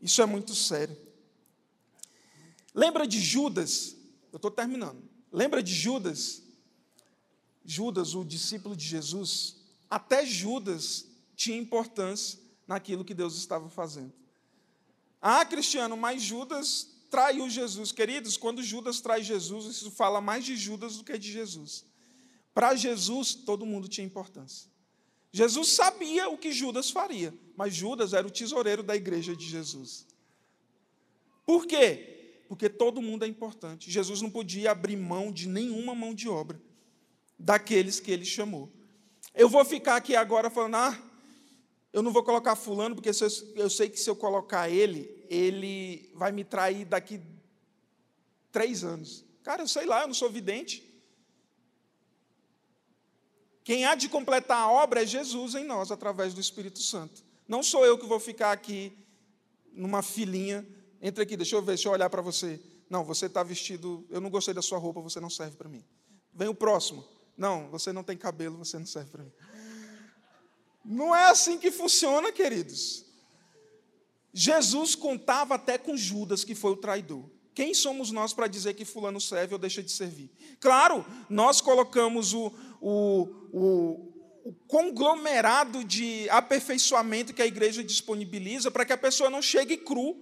Isso 0.00 0.20
é 0.20 0.26
muito 0.26 0.54
sério. 0.54 0.96
Lembra 2.74 3.06
de 3.06 3.18
Judas? 3.18 3.96
Eu 4.30 4.36
estou 4.36 4.50
terminando. 4.50 5.02
Lembra 5.32 5.62
de 5.62 5.72
Judas? 5.72 6.42
Judas, 7.64 8.14
o 8.14 8.22
discípulo 8.22 8.76
de 8.76 8.84
Jesus. 8.84 9.56
Até 9.88 10.26
Judas 10.26 11.06
tinha 11.34 11.56
importância 11.56 12.38
naquilo 12.66 13.04
que 13.04 13.14
Deus 13.14 13.36
estava 13.38 13.70
fazendo. 13.70 14.12
Ah, 15.22 15.44
Cristiano, 15.46 15.96
mas 15.96 16.22
Judas 16.22 16.93
traiu 17.10 17.48
Jesus. 17.48 17.92
Queridos, 17.92 18.36
quando 18.36 18.62
Judas 18.62 19.00
trai 19.00 19.22
Jesus, 19.22 19.66
isso 19.66 19.90
fala 19.90 20.20
mais 20.20 20.44
de 20.44 20.56
Judas 20.56 20.96
do 20.96 21.04
que 21.04 21.16
de 21.18 21.30
Jesus. 21.30 21.84
Para 22.52 22.74
Jesus, 22.74 23.34
todo 23.34 23.66
mundo 23.66 23.88
tinha 23.88 24.06
importância. 24.06 24.70
Jesus 25.32 25.72
sabia 25.72 26.28
o 26.28 26.38
que 26.38 26.52
Judas 26.52 26.90
faria, 26.90 27.34
mas 27.56 27.74
Judas 27.74 28.12
era 28.12 28.26
o 28.26 28.30
tesoureiro 28.30 28.82
da 28.82 28.94
igreja 28.94 29.34
de 29.34 29.44
Jesus. 29.44 30.06
Por 31.44 31.66
quê? 31.66 32.42
Porque 32.48 32.68
todo 32.68 33.02
mundo 33.02 33.24
é 33.24 33.28
importante. 33.28 33.90
Jesus 33.90 34.22
não 34.22 34.30
podia 34.30 34.70
abrir 34.70 34.96
mão 34.96 35.32
de 35.32 35.48
nenhuma 35.48 35.94
mão 35.94 36.14
de 36.14 36.28
obra 36.28 36.60
daqueles 37.38 37.98
que 37.98 38.10
ele 38.10 38.24
chamou. 38.24 38.72
Eu 39.34 39.48
vou 39.48 39.64
ficar 39.64 39.96
aqui 39.96 40.14
agora 40.14 40.48
falando, 40.48 40.76
ah, 40.76 41.02
eu 41.92 42.02
não 42.02 42.12
vou 42.12 42.22
colocar 42.22 42.54
fulano, 42.54 42.94
porque 42.94 43.10
eu 43.56 43.70
sei 43.70 43.88
que 43.88 43.98
se 43.98 44.08
eu 44.08 44.16
colocar 44.16 44.68
ele, 44.68 45.13
ele 45.28 46.10
vai 46.14 46.32
me 46.32 46.44
trair 46.44 46.84
daqui 46.84 47.20
três 48.50 48.84
anos. 48.84 49.24
Cara, 49.42 49.62
eu 49.62 49.68
sei 49.68 49.86
lá, 49.86 50.02
eu 50.02 50.06
não 50.06 50.14
sou 50.14 50.30
vidente. 50.30 50.82
Quem 53.62 53.84
há 53.84 53.94
de 53.94 54.08
completar 54.08 54.58
a 54.58 54.70
obra 54.70 55.02
é 55.02 55.06
Jesus 55.06 55.54
em 55.54 55.64
nós, 55.64 55.90
através 55.90 56.34
do 56.34 56.40
Espírito 56.40 56.80
Santo. 56.80 57.24
Não 57.48 57.62
sou 57.62 57.84
eu 57.84 57.98
que 57.98 58.06
vou 58.06 58.20
ficar 58.20 58.52
aqui 58.52 58.96
numa 59.72 60.02
filinha. 60.02 60.66
Entra 61.00 61.22
aqui, 61.22 61.36
deixa 61.36 61.56
eu 61.56 61.60
ver, 61.60 61.68
deixa 61.68 61.88
eu 61.88 61.92
olhar 61.92 62.08
para 62.10 62.22
você. 62.22 62.60
Não, 62.88 63.04
você 63.04 63.26
está 63.26 63.42
vestido, 63.42 64.06
eu 64.10 64.20
não 64.20 64.30
gostei 64.30 64.54
da 64.54 64.62
sua 64.62 64.78
roupa, 64.78 65.00
você 65.00 65.18
não 65.18 65.30
serve 65.30 65.56
para 65.56 65.68
mim. 65.68 65.84
Vem 66.32 66.48
o 66.48 66.54
próximo. 66.54 67.04
Não, 67.36 67.68
você 67.70 67.92
não 67.92 68.04
tem 68.04 68.16
cabelo, 68.16 68.56
você 68.56 68.78
não 68.78 68.86
serve 68.86 69.10
para 69.10 69.24
mim. 69.24 69.32
Não 70.84 71.14
é 71.14 71.30
assim 71.30 71.58
que 71.58 71.70
funciona, 71.70 72.30
queridos. 72.30 73.03
Jesus 74.36 74.96
contava 74.96 75.54
até 75.54 75.78
com 75.78 75.96
Judas, 75.96 76.42
que 76.42 76.56
foi 76.56 76.72
o 76.72 76.76
traidor. 76.76 77.30
Quem 77.54 77.72
somos 77.72 78.10
nós 78.10 78.32
para 78.32 78.48
dizer 78.48 78.74
que 78.74 78.84
fulano 78.84 79.20
serve 79.20 79.54
ou 79.54 79.60
deixa 79.60 79.80
de 79.80 79.92
servir? 79.92 80.28
Claro, 80.58 81.06
nós 81.30 81.60
colocamos 81.60 82.34
o, 82.34 82.52
o, 82.80 83.28
o, 83.52 84.48
o 84.50 84.54
conglomerado 84.66 85.84
de 85.84 86.28
aperfeiçoamento 86.30 87.32
que 87.32 87.40
a 87.40 87.46
igreja 87.46 87.84
disponibiliza 87.84 88.72
para 88.72 88.84
que 88.84 88.92
a 88.92 88.98
pessoa 88.98 89.30
não 89.30 89.40
chegue 89.40 89.76
cru. 89.76 90.16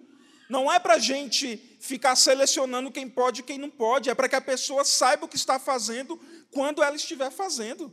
Não 0.47 0.71
é 0.71 0.79
para 0.79 0.95
a 0.95 0.99
gente 0.99 1.57
ficar 1.81 2.15
selecionando 2.15 2.93
quem 2.93 3.09
pode 3.09 3.41
e 3.41 3.45
quem 3.45 3.57
não 3.57 3.71
pode, 3.71 4.11
é 4.11 4.15
para 4.15 4.29
que 4.29 4.37
a 4.37 4.41
pessoa 4.43 4.85
saiba 4.85 5.25
o 5.25 5.29
que 5.29 5.37
está 5.37 5.59
fazendo 5.59 6.21
quando 6.51 6.83
ela 6.83 6.95
estiver 6.95 7.31
fazendo. 7.31 7.91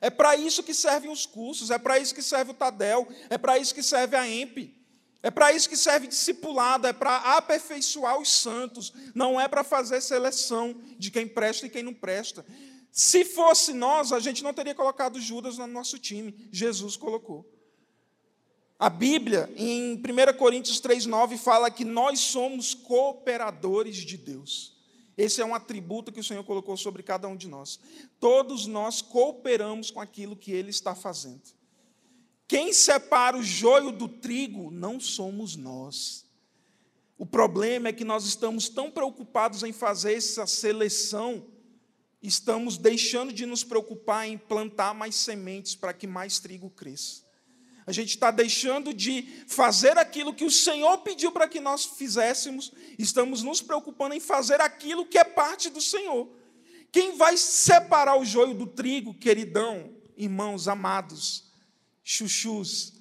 É 0.00 0.10
para 0.10 0.34
isso 0.34 0.64
que 0.64 0.74
servem 0.74 1.12
os 1.12 1.26
cursos, 1.26 1.70
é 1.70 1.78
para 1.78 2.00
isso 2.00 2.12
que 2.12 2.22
serve 2.22 2.50
o 2.50 2.54
Tadel, 2.54 3.06
é 3.28 3.38
para 3.38 3.56
isso 3.56 3.72
que 3.72 3.82
serve 3.84 4.16
a 4.16 4.26
EMP. 4.26 4.79
É 5.22 5.30
para 5.30 5.52
isso 5.52 5.68
que 5.68 5.76
serve 5.76 6.06
discipulado, 6.06 6.86
é 6.86 6.92
para 6.92 7.36
aperfeiçoar 7.36 8.18
os 8.18 8.30
santos, 8.30 8.92
não 9.14 9.38
é 9.38 9.46
para 9.46 9.62
fazer 9.62 10.00
seleção 10.00 10.80
de 10.98 11.10
quem 11.10 11.28
presta 11.28 11.66
e 11.66 11.70
quem 11.70 11.82
não 11.82 11.92
presta. 11.92 12.44
Se 12.90 13.24
fosse 13.24 13.72
nós, 13.72 14.12
a 14.12 14.18
gente 14.18 14.42
não 14.42 14.54
teria 14.54 14.74
colocado 14.74 15.20
Judas 15.20 15.58
no 15.58 15.66
nosso 15.66 15.98
time, 15.98 16.48
Jesus 16.50 16.96
colocou. 16.96 17.46
A 18.78 18.88
Bíblia, 18.88 19.52
em 19.56 19.96
1 19.96 20.38
Coríntios 20.38 20.80
3,9, 20.80 21.36
fala 21.36 21.70
que 21.70 21.84
nós 21.84 22.18
somos 22.20 22.72
cooperadores 22.72 23.96
de 23.96 24.16
Deus. 24.16 24.74
Esse 25.18 25.42
é 25.42 25.44
um 25.44 25.54
atributo 25.54 26.10
que 26.10 26.20
o 26.20 26.24
Senhor 26.24 26.42
colocou 26.44 26.78
sobre 26.78 27.02
cada 27.02 27.28
um 27.28 27.36
de 27.36 27.46
nós. 27.46 27.78
Todos 28.18 28.66
nós 28.66 29.02
cooperamos 29.02 29.90
com 29.90 30.00
aquilo 30.00 30.34
que 30.34 30.50
Ele 30.50 30.70
está 30.70 30.94
fazendo. 30.94 31.42
Quem 32.50 32.72
separa 32.72 33.38
o 33.38 33.44
joio 33.44 33.92
do 33.92 34.08
trigo 34.08 34.72
não 34.72 34.98
somos 34.98 35.54
nós. 35.54 36.26
O 37.16 37.24
problema 37.24 37.86
é 37.86 37.92
que 37.92 38.02
nós 38.02 38.24
estamos 38.24 38.68
tão 38.68 38.90
preocupados 38.90 39.62
em 39.62 39.72
fazer 39.72 40.14
essa 40.14 40.48
seleção, 40.48 41.46
estamos 42.20 42.76
deixando 42.76 43.32
de 43.32 43.46
nos 43.46 43.62
preocupar 43.62 44.26
em 44.26 44.36
plantar 44.36 44.92
mais 44.92 45.14
sementes 45.14 45.76
para 45.76 45.92
que 45.92 46.08
mais 46.08 46.40
trigo 46.40 46.68
cresça. 46.70 47.22
A 47.86 47.92
gente 47.92 48.08
está 48.08 48.32
deixando 48.32 48.92
de 48.92 49.44
fazer 49.46 49.96
aquilo 49.96 50.34
que 50.34 50.44
o 50.44 50.50
Senhor 50.50 50.98
pediu 50.98 51.30
para 51.30 51.46
que 51.46 51.60
nós 51.60 51.84
fizéssemos, 51.84 52.72
estamos 52.98 53.44
nos 53.44 53.62
preocupando 53.62 54.16
em 54.16 54.20
fazer 54.20 54.60
aquilo 54.60 55.06
que 55.06 55.18
é 55.18 55.24
parte 55.24 55.70
do 55.70 55.80
Senhor. 55.80 56.28
Quem 56.90 57.16
vai 57.16 57.36
separar 57.36 58.18
o 58.18 58.24
joio 58.24 58.54
do 58.54 58.66
trigo, 58.66 59.14
queridão, 59.14 59.94
irmãos 60.16 60.66
amados? 60.66 61.48
Chuchus. 62.10 62.94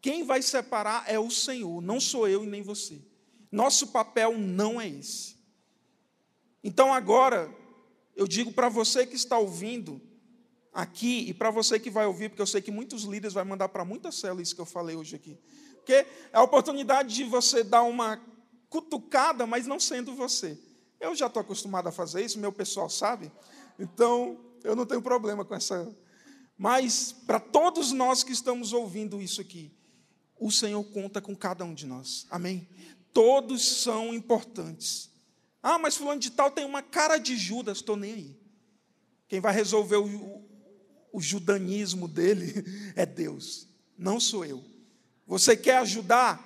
Quem 0.00 0.24
vai 0.24 0.40
separar 0.40 1.04
é 1.06 1.18
o 1.18 1.30
Senhor, 1.30 1.82
não 1.82 2.00
sou 2.00 2.26
eu 2.26 2.42
e 2.42 2.46
nem 2.46 2.62
você. 2.62 3.02
Nosso 3.52 3.88
papel 3.88 4.38
não 4.38 4.80
é 4.80 4.88
esse. 4.88 5.36
Então 6.64 6.92
agora, 6.92 7.54
eu 8.14 8.26
digo 8.26 8.52
para 8.52 8.68
você 8.68 9.06
que 9.06 9.14
está 9.14 9.38
ouvindo 9.38 10.00
aqui 10.72 11.28
e 11.28 11.34
para 11.34 11.50
você 11.50 11.78
que 11.78 11.90
vai 11.90 12.06
ouvir, 12.06 12.30
porque 12.30 12.40
eu 12.40 12.46
sei 12.46 12.62
que 12.62 12.70
muitos 12.70 13.04
líderes 13.04 13.34
vão 13.34 13.44
mandar 13.44 13.68
para 13.68 13.84
muitas 13.84 14.14
células 14.14 14.48
isso 14.48 14.54
que 14.54 14.60
eu 14.60 14.66
falei 14.66 14.96
hoje 14.96 15.16
aqui. 15.16 15.38
Porque 15.76 15.92
é 15.92 16.06
a 16.32 16.42
oportunidade 16.42 17.14
de 17.14 17.24
você 17.24 17.62
dar 17.62 17.82
uma 17.82 18.20
cutucada, 18.70 19.46
mas 19.46 19.66
não 19.66 19.78
sendo 19.78 20.14
você. 20.14 20.58
Eu 20.98 21.14
já 21.14 21.26
estou 21.26 21.40
acostumado 21.40 21.88
a 21.88 21.92
fazer 21.92 22.24
isso, 22.24 22.38
meu 22.38 22.52
pessoal 22.52 22.88
sabe. 22.88 23.30
Então, 23.78 24.40
eu 24.64 24.74
não 24.74 24.86
tenho 24.86 25.02
problema 25.02 25.44
com 25.44 25.54
essa 25.54 25.94
mas 26.58 27.12
para 27.26 27.38
todos 27.38 27.92
nós 27.92 28.22
que 28.22 28.32
estamos 28.32 28.72
ouvindo 28.72 29.20
isso 29.20 29.40
aqui, 29.40 29.72
o 30.38 30.50
Senhor 30.50 30.82
conta 30.84 31.20
com 31.20 31.34
cada 31.34 31.64
um 31.64 31.74
de 31.74 31.86
nós. 31.86 32.26
Amém? 32.30 32.68
Todos 33.12 33.82
são 33.82 34.14
importantes. 34.14 35.10
Ah, 35.62 35.78
mas 35.78 35.96
fulano 35.96 36.20
de 36.20 36.30
tal 36.30 36.50
tem 36.50 36.64
uma 36.64 36.82
cara 36.82 37.18
de 37.18 37.36
Judas, 37.36 37.78
estou 37.78 37.96
nem 37.96 38.12
aí. 38.12 38.40
Quem 39.28 39.40
vai 39.40 39.52
resolver 39.52 39.96
o, 39.96 40.06
o, 40.06 40.48
o 41.14 41.20
judanismo 41.20 42.06
dele 42.06 42.64
é 42.94 43.04
Deus, 43.04 43.66
não 43.98 44.20
sou 44.20 44.44
eu. 44.44 44.62
Você 45.26 45.56
quer 45.56 45.78
ajudar? 45.78 46.44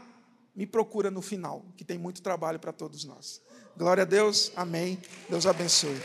Me 0.54 0.66
procura 0.66 1.10
no 1.10 1.22
final, 1.22 1.64
que 1.76 1.84
tem 1.84 1.98
muito 1.98 2.22
trabalho 2.22 2.58
para 2.58 2.72
todos 2.72 3.04
nós. 3.04 3.40
Glória 3.76 4.02
a 4.02 4.06
Deus, 4.06 4.50
amém. 4.56 4.98
Deus 5.28 5.46
abençoe. 5.46 5.96